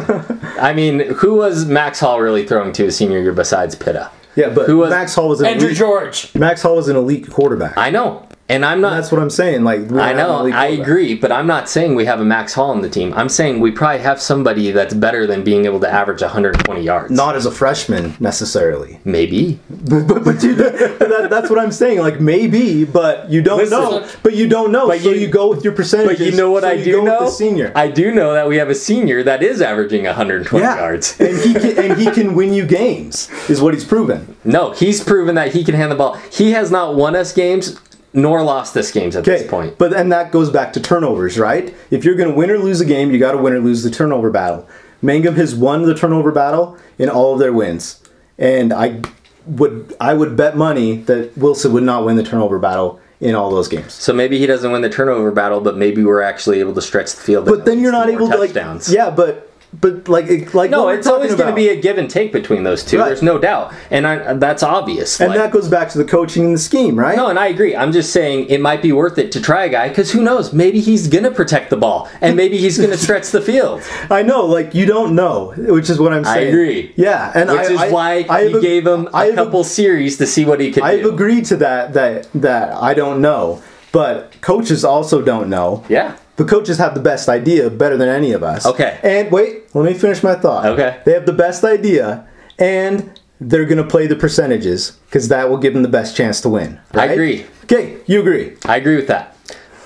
[0.59, 4.11] I mean, who was Max Hall really throwing to his senior year besides Pitta?
[4.35, 6.35] Yeah, but Who was- Max Hall was an Andrew elite, George.
[6.35, 7.77] Max Hall was an elite quarterback.
[7.77, 8.24] I know.
[8.47, 8.91] And I'm not.
[8.91, 9.63] That's what I'm saying.
[9.63, 12.81] Like I know, I agree, but I'm not saying we have a Max Hall on
[12.81, 13.11] the team.
[13.15, 17.09] I'm saying we probably have somebody that's better than being able to average 120 yards.
[17.09, 18.99] Not as a freshman necessarily.
[19.03, 19.59] maybe.
[19.85, 21.99] But, but, but you, that, that's what I'm saying.
[21.99, 23.79] Like maybe, but you don't Listen.
[23.79, 24.09] know.
[24.23, 24.87] But you don't know.
[24.87, 26.17] But so you- you, go with your percentages.
[26.19, 27.25] But you know what so I do know?
[27.25, 27.71] the senior.
[27.75, 31.19] I do know that we have a senior that is averaging 120 yeah, yards.
[31.19, 33.29] and he can, and he can win you games.
[33.47, 34.35] Is what he's proven.
[34.43, 36.15] No, he's proven that he can hand the ball.
[36.31, 37.79] He has not won us games
[38.16, 39.78] nor lost this games at Okay, this point.
[39.78, 41.74] but and that goes back to turnovers, right?
[41.91, 43.84] If you're going to win or lose a game, you got to win or lose
[43.84, 44.68] the turnover battle.
[45.01, 48.01] Mangum has won the turnover battle in all of their wins,
[48.39, 49.01] and I
[49.45, 53.49] would I would bet money that Wilson would not win the turnover battle in all
[53.51, 53.93] those games.
[53.93, 57.13] So maybe he doesn't win the turnover battle, but maybe we're actually able to stretch
[57.16, 57.45] the field.
[57.45, 58.91] But then you're not able to like touchdowns.
[58.91, 59.49] yeah, but
[59.82, 62.63] but like it- like No, it's always going to be a give and take between
[62.63, 62.99] those two.
[62.99, 63.07] Right.
[63.07, 65.19] There's no doubt, and I, that's obvious.
[65.19, 67.15] and Like- that goes back to the coaching and the scheme, right?
[67.17, 67.76] No, and I agree.
[67.76, 70.53] I'm just saying it might be worth it to try a guy because who knows?
[70.53, 73.82] Maybe he's gonna protect the ball, and maybe he's gonna stretch the field.
[74.09, 76.47] I know, like you don't know, which is what I'm saying.
[76.47, 76.93] I agree.
[76.95, 80.26] Yeah, and Which I, is I- why I you gave him a couple series to
[80.28, 81.13] see what he could I've do.
[81.13, 81.93] agreed to that.
[81.93, 83.61] That that I don't know,
[83.91, 85.84] but coaches also don't know.
[85.89, 86.15] Yeah.
[86.38, 88.65] But coaches have the best idea, better than any of us.
[88.65, 88.99] Okay.
[89.03, 90.65] And wait, let me finish my thought.
[90.65, 91.01] Okay.
[91.05, 92.27] They have the best idea,
[92.59, 96.49] and they're gonna play the percentages because that will give them the best chance to
[96.49, 96.79] win.
[96.93, 97.45] I agree.
[97.63, 98.57] Okay, you agree?
[98.65, 99.38] I agree with that.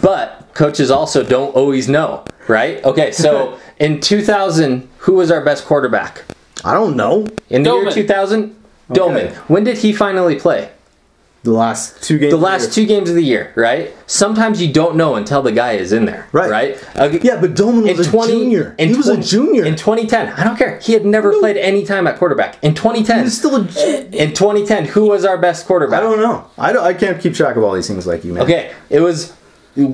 [0.02, 2.84] But coaches also don't always know, right?
[2.84, 6.24] Okay, so in 2000, who was our best quarterback?
[6.64, 7.28] I don't know.
[7.50, 8.56] In the year 2000,
[8.92, 9.34] Doman.
[9.48, 10.72] When did he finally play?
[11.44, 12.32] The last two games.
[12.34, 13.96] The last two games of the year, right?
[14.08, 16.50] Sometimes you don't know until the guy is in there, Right.
[16.52, 16.88] right?
[16.98, 18.76] Uh, Yeah, but Doman was a 20 junior.
[18.78, 19.64] in he was a junior.
[19.64, 20.80] In 2010, I don't care.
[20.82, 22.58] He had never played any time at quarterback.
[22.62, 23.64] In 2010, He's still a.
[23.64, 26.00] ju- in 2010, who was our best quarterback?
[26.00, 26.44] I don't know.
[26.58, 26.84] I don't.
[26.84, 28.44] I can't keep track of all these things like you, man.
[28.44, 29.32] Okay, it was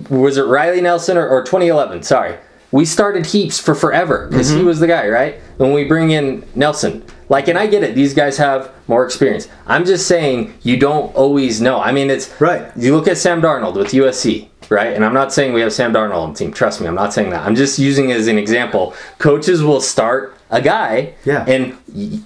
[0.10, 2.02] was it Riley Nelson or, or 2011?
[2.02, 2.36] Sorry,
[2.76, 4.59] we started Heaps for forever because Mm-hmm.
[4.59, 5.36] he was the guy, right?
[5.57, 9.47] When we bring in Nelson, like, and I get it, these guys have more experience.
[9.65, 11.80] I'm just saying you don't always know.
[11.80, 12.63] I mean, it's Right.
[12.76, 14.49] You look at Sam Darnold with USC.
[14.69, 16.51] Right, and I'm not saying we have Sam Darnold on the team.
[16.51, 17.45] Trust me, I'm not saying that.
[17.45, 18.95] I'm just using it as an example.
[19.19, 21.45] Coaches will start a guy, Yeah.
[21.47, 21.78] and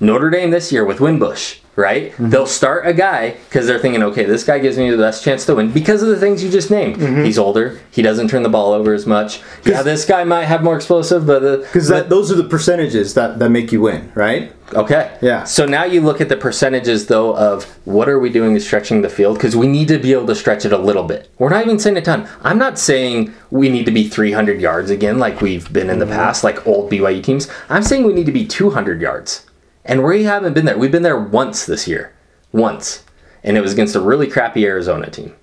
[0.01, 2.11] Notre Dame this year with Wimbush, right?
[2.11, 2.29] Mm-hmm.
[2.29, 5.45] They'll start a guy because they're thinking, okay, this guy gives me the best chance
[5.45, 6.97] to win because of the things you just named.
[6.97, 7.23] Mm-hmm.
[7.23, 9.41] He's older, he doesn't turn the ball over as much.
[9.65, 13.39] Yeah, this guy might have more explosive, but uh, Because those are the percentages that
[13.39, 14.53] that make you win, right?
[14.73, 15.43] okay, Yeah.
[15.45, 19.01] So now you look at the percentages though of what are we doing to stretching
[19.01, 21.29] the field because we need to be able to stretch it a little bit.
[21.39, 22.27] We're not even saying a ton.
[22.43, 26.05] I'm not saying we need to be 300 yards again like we've been in the
[26.05, 27.49] past, like old BYU teams.
[27.69, 29.45] I'm saying we need to be 200 yards.
[29.85, 30.77] And we haven't been there.
[30.77, 32.13] We've been there once this year.
[32.51, 33.03] Once.
[33.43, 35.35] And it was against a really crappy Arizona team.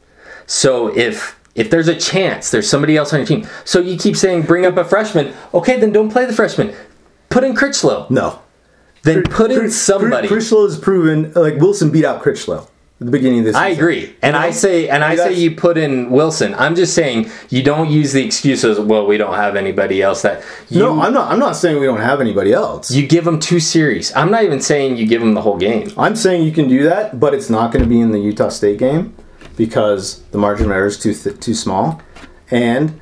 [0.47, 3.49] So if if there's a chance, there's somebody else on your team.
[3.65, 5.35] So you keep saying bring up a freshman.
[5.55, 6.75] Okay, then don't play the freshman.
[7.31, 8.07] Put in Critchlow.
[8.11, 8.43] No.
[9.03, 10.29] Then put in somebody.
[10.29, 12.69] Critchlow has proven like Wilson beat out Critchlow
[12.99, 13.55] the beginning of this.
[13.57, 13.83] I season.
[13.85, 16.55] agree, and I say, and I say you put in Wilson.
[16.55, 18.81] I'm just saying you don't use the excuses.
[18.81, 20.43] Well, we don't have anybody else that.
[20.71, 21.31] You, No, I'm not.
[21.31, 22.91] I'm not saying we don't have anybody else.
[22.91, 24.15] You give them two series.
[24.17, 25.91] I'm not even saying you give them the whole game.
[25.99, 28.49] I'm saying you can do that, but it's not going to be in the Utah
[28.49, 29.15] State game
[29.57, 32.01] because the margin of error is too th- too small,
[32.51, 32.99] and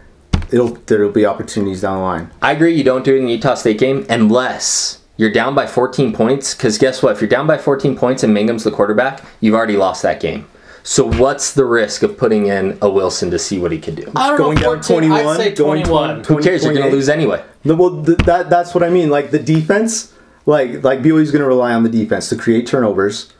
[0.51, 2.31] it'll there'll be opportunities down the line.
[2.43, 2.75] I agree.
[2.75, 6.55] You don't do it in the Utah State game unless you're down by 14 points.
[6.55, 7.13] Because guess what?
[7.13, 10.47] If you're down by 14 points and Mangum's the quarterback, you've already lost that game.
[10.87, 14.11] So what's the risk of putting in a Wilson to see what he can do?
[14.15, 14.75] I don't Going know.
[14.75, 16.25] down 21, I'd say going 21.
[16.25, 16.63] Who cares?
[16.63, 17.43] You're going to lose anyway.
[17.65, 19.09] No, well, th- that that's what I mean.
[19.09, 20.13] Like the defense,
[20.45, 23.33] like like BYU's going to rely on the defense to create turnovers,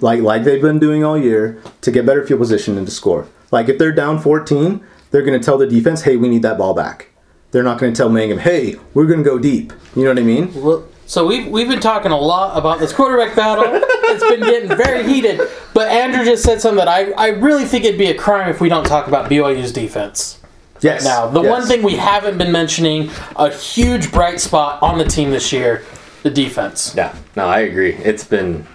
[0.00, 3.26] like like they've been doing all year to get better field position and to score.
[3.50, 6.56] Like if they're down 14, they're going to tell the defense, "Hey, we need that
[6.56, 7.08] ball back."
[7.50, 10.18] They're not going to tell Mangum, "Hey, we're going to go deep." You know what
[10.20, 10.52] I mean?
[10.54, 13.64] Well, So we've we've been talking a lot about this quarterback battle.
[13.68, 15.40] it's been getting very heated.
[15.72, 18.60] But Andrew just said something that I, I really think it'd be a crime if
[18.60, 20.40] we don't talk about BYU's defense.
[20.80, 21.04] Yes.
[21.04, 21.50] Now, the yes.
[21.50, 25.84] one thing we haven't been mentioning, a huge bright spot on the team this year,
[26.22, 26.94] the defense.
[26.94, 27.94] Yeah, no, I agree.
[27.94, 28.66] It's been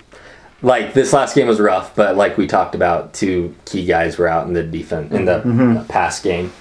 [0.63, 4.27] like this last game was rough, but like we talked about, two key guys were
[4.27, 5.77] out in the defense in the Mm-hmm.
[5.77, 6.51] uh, pass game,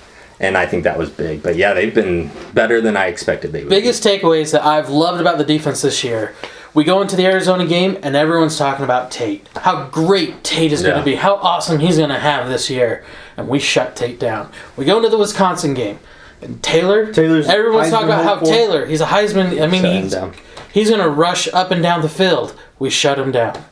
[0.41, 1.43] and I think that was big.
[1.43, 3.69] But yeah, they've been better than I expected they would.
[3.71, 3.77] be.
[3.77, 6.35] Biggest takeaways that I've loved about the defense this year.
[6.73, 9.47] We go into the Arizona game and everyone's talking about Tate.
[9.57, 11.17] How great Tate is going to be.
[11.17, 13.05] How awesome he's going to have this year.
[13.37, 14.51] And we shut Tate down.
[14.77, 15.99] We go into the Wisconsin game.
[16.41, 18.49] And Taylor, Taylor's everyone's Heisman talking about how hopeful.
[18.49, 19.61] Taylor, he's a Heisman.
[19.61, 20.35] I mean, Shut him he's, down.
[20.73, 22.57] he's going to rush up and down the field.
[22.79, 23.63] We shut him down.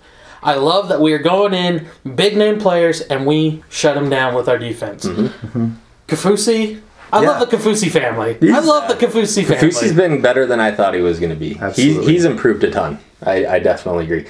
[0.42, 4.34] I love that we are going in big name players and we shut them down
[4.34, 5.04] with our defense.
[5.06, 5.46] Mm-hmm.
[5.46, 5.70] Mm-hmm.
[6.08, 6.80] Kaufusi,
[7.12, 7.28] I Yeah.
[7.30, 8.36] love the Kaufusi family.
[8.42, 9.68] I He's- love the Kaufusi family.
[9.68, 11.50] Kaufusi's been better than I thought he was going to be.
[11.54, 12.12] He's, Absolutely.
[12.12, 12.98] he's improved a ton.
[13.24, 14.24] I, I definitely agree.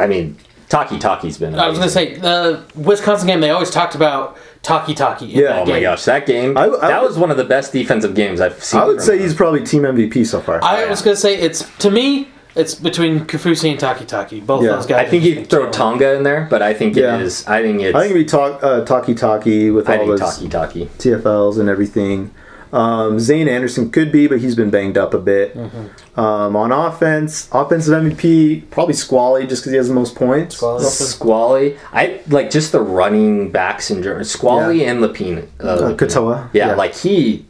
[0.00, 0.36] I mean,
[0.68, 1.54] Takitaki's been.
[1.54, 2.14] I was gonna amazing.
[2.14, 3.40] say the Wisconsin game.
[3.40, 5.22] They always talked about Takitaki.
[5.22, 5.40] in Yeah.
[5.48, 5.82] that Oh my game.
[5.82, 6.56] gosh, that game!
[6.56, 8.80] I- I that would- was one of the best defensive games I've seen.
[8.80, 9.22] I would from say him.
[9.22, 10.60] he's probably team MVP so far.
[10.64, 10.90] I oh, yeah.
[10.90, 12.28] was gonna say it's to me.
[12.54, 14.44] It's between Kaufusi and Takitaki.
[14.44, 14.72] Both Yeah.
[14.72, 15.06] those guys.
[15.06, 15.74] I think you throw talent.
[15.74, 17.16] Tonga in there, but I think Yeah.
[17.16, 17.44] it is.
[17.46, 17.94] I think it's.
[17.96, 20.88] I think it'd talk, uh, Takitaki with I all think his Takitaki.
[20.98, 22.30] TFLs and everything.
[22.72, 25.54] Um, Zayne Anderson could be, but he's been banged up a bit.
[25.56, 26.18] Mm-hmm.
[26.18, 30.56] Um, on offense, offensive MVP probably Squally just because he has the most points.
[30.56, 30.84] Squally.
[30.84, 34.24] Squally, I like just the running backs in German.
[34.24, 34.90] Squally Yeah.
[34.92, 35.44] and Lopini.
[35.62, 35.96] Uh, Uh, Lopini.
[35.96, 36.48] Katoa.
[36.54, 37.44] Yeah, like he.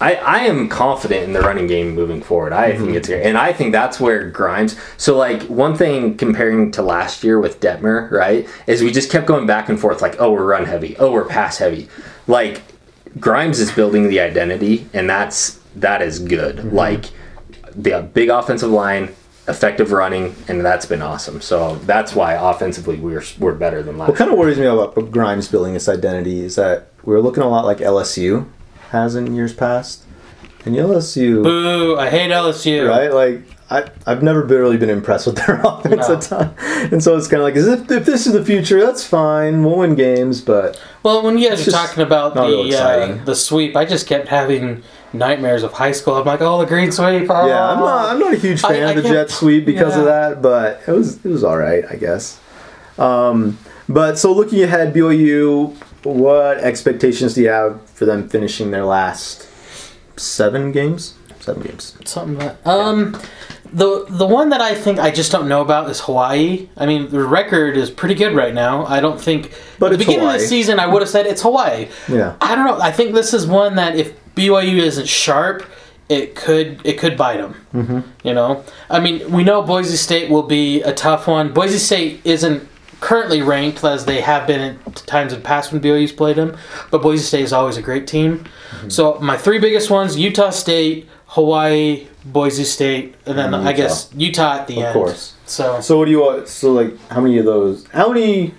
[0.00, 2.52] I, I am confident in the running game moving forward.
[2.52, 2.84] I Mm-hmm.
[2.84, 3.22] think it's great.
[3.24, 4.76] And I think that's where Grimes.
[4.96, 9.26] So, like, one thing comparing to last year with Detmer, right, is we just kept
[9.26, 10.96] going back and forth, like, oh, we're run heavy.
[10.98, 11.88] Oh, we're pass heavy.
[12.26, 12.62] Like,
[13.20, 16.56] Grimes is building the identity, and that's that is good.
[16.56, 16.76] Mm-hmm.
[16.76, 17.04] Like,
[17.74, 19.14] the big offensive line,
[19.48, 21.40] effective running, and that's been awesome.
[21.40, 25.10] So, that's why offensively we're, we're better than last What kind of worries me about
[25.10, 28.46] Grimes building his identity is that we're looking a lot like LSU
[28.92, 30.04] has in years past.
[30.64, 31.98] And LSU, Boo!
[31.98, 32.88] I hate LSU.
[32.88, 33.12] right?
[33.12, 36.16] Like I, I've never really been impressed with their offense No.
[36.16, 36.54] a ton,
[36.92, 39.64] and so it's kind of like, if if this is the future, that's fine.
[39.64, 42.42] We'll win games, but Well, when you guys are talking about the
[42.78, 46.14] uh, the sweep, I just kept having nightmares of high school.
[46.14, 47.28] I'm like, oh, the green sweep.
[47.28, 47.46] Oh.
[47.48, 50.04] yeah, I'm not I'm not a huge fan I of the jet sweep because of
[50.04, 52.38] that, but it was it was all right, I guess.
[52.98, 55.74] Um, but so looking ahead, BYU,
[56.04, 59.48] what expectations do you have for them finishing their last
[60.16, 61.14] seven games?
[61.40, 61.96] Seven games.
[62.04, 63.20] Something like that um
[63.72, 66.68] the the one that I think I just don't know about is Hawaii.
[66.76, 68.84] I mean, the record is pretty good right now.
[68.84, 71.42] I don't think But at the beginning of the season I would have said it's
[71.42, 71.88] Hawaii.
[72.08, 72.36] Yeah.
[72.40, 72.78] I don't know.
[72.80, 75.64] I think this is one that if BYU isn't sharp,
[76.08, 77.66] it could it could bite them.
[77.72, 78.00] Mm-hmm.
[78.28, 81.52] You know, I mean, we know Boise State will be a tough one.
[81.52, 82.68] Boise State isn't
[83.02, 86.56] currently ranked as they have been at times in past when BYU's played them,
[86.90, 88.38] but Boise State is always a great team.
[88.38, 88.88] Mm-hmm.
[88.88, 94.10] So my three biggest ones: Utah State, Hawaii, Boise State, and then And I guess
[94.16, 94.88] Utah at the Of end.
[94.88, 95.34] Of course.
[95.44, 96.48] So So what do you want?
[96.48, 97.86] So like, how many of those?
[97.88, 98.54] How many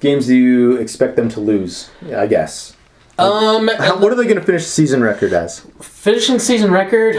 [0.00, 1.88] games do you expect them to lose?
[2.02, 2.74] Yeah, I guess.
[3.18, 5.60] um, How, what are they going to finish season record as?
[5.80, 7.16] finishing season record,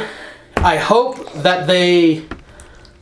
[0.57, 2.25] I hope that they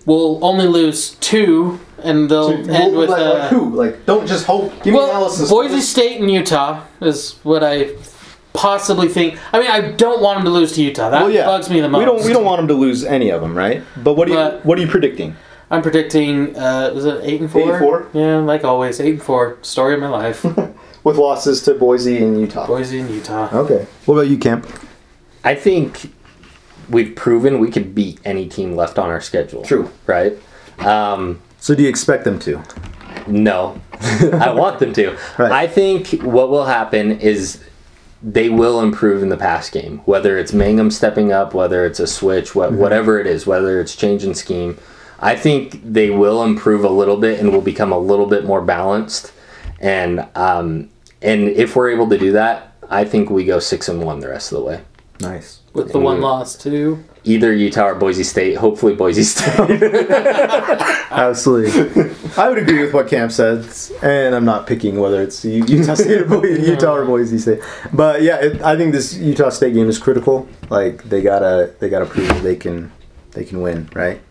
[0.06, 3.76] will only lose two, and they'll end with like, uh, like who?
[3.76, 4.72] Like, don't just hope.
[4.84, 5.50] Give me well, analysis.
[5.50, 7.92] Boise State and Utah is what I
[8.54, 9.40] possibly think.
[9.54, 11.10] I mean, I don't want them to lose to Utah.
[11.10, 11.46] That Well, yeah.
[11.46, 12.00] bugs me the most.
[12.00, 12.24] We don't.
[12.26, 13.84] We don't want them to lose any of them, right?
[13.98, 14.36] But what are you?
[14.38, 15.36] But- what are you predicting?
[15.72, 16.56] I'm predicting.
[16.56, 17.62] Uh, was it eight and four?
[17.62, 18.08] Eight and four?
[18.14, 19.58] Yeah, like always, eight and four.
[19.62, 20.44] Story of my life.
[21.04, 22.66] With losses to Boise and Utah.
[22.68, 23.50] Boise and Utah.
[23.52, 23.86] Okay.
[24.06, 24.68] What about you, Camp?
[25.44, 26.12] I think
[26.90, 29.64] we've proven we could beat any team left on our schedule.
[29.64, 29.92] True.
[30.08, 30.34] Right?
[30.80, 32.62] Um, So do you expect them to?
[33.28, 33.82] no.
[34.34, 35.18] I want them to.
[35.40, 35.52] Right.
[35.52, 37.60] I think what will happen is
[38.22, 39.98] they will improve in the pass game.
[40.06, 43.96] Whether it's Mangum stepping up, whether it's a switch, what, whatever it is, whether it's
[43.96, 44.78] changing scheme.
[45.20, 48.62] I think they will improve a little bit and will become a little bit more
[48.62, 49.34] balanced.
[49.80, 50.92] And um,
[51.24, 54.30] and if we're able to do that, I think we go six and one the
[54.30, 54.82] rest of the way.
[55.20, 55.62] Nice.
[55.74, 57.04] With the one loss too.
[57.28, 58.56] Either Utah or Boise State.
[58.58, 59.82] Hopefully Boise State.
[61.12, 62.12] Absolutely.
[62.38, 63.66] I would agree with what Camp said,
[64.04, 67.62] and I'm not picking whether it's Utah State or Boise, Utah or Boise State.
[67.94, 70.48] But yeah, it, I think this Utah State game is critical.
[70.70, 72.92] Like they gotta they gotta prove that they can
[73.32, 74.22] they can win, right?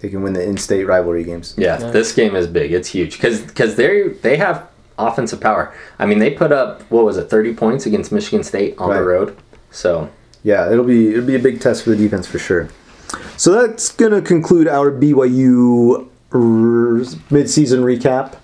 [0.00, 1.54] They can win the in-state rivalry games.
[1.56, 2.72] Yeah, this game is big.
[2.72, 4.68] It's huge because they they have
[4.98, 5.74] offensive power.
[5.98, 8.98] I mean, they put up what was it, thirty points against Michigan State on Right.
[8.98, 9.36] the road.
[9.70, 10.10] So
[10.46, 12.68] Yeah, it'll be it'll be a big test for the defense for sure.
[13.36, 18.36] So that's gonna conclude our BYU midseason recap,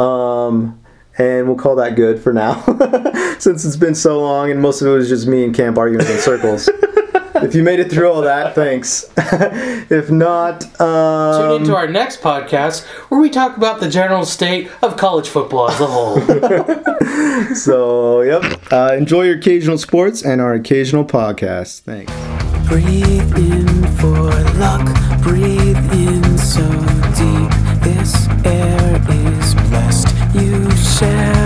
[0.00, 0.80] um,
[1.18, 2.62] and we'll call that good for now,
[3.38, 6.06] since it's been so long and most of it was just me and Camp arguing
[6.06, 6.70] in circles.
[7.42, 9.10] if you made it through all that, thanks.
[9.16, 14.70] if not, Tune um, into our next podcast where we talk about the general state
[14.82, 16.20] of college football as a whole.
[17.54, 18.42] so yep.
[18.72, 21.80] Uh, enjoy your occasional sports and our occasional podcast.
[21.80, 22.12] Thanks.
[22.68, 24.86] Breathe in for luck.
[25.22, 26.68] Breathe in so
[27.14, 27.50] deep.
[27.82, 30.08] This air is blessed.
[30.34, 31.45] You share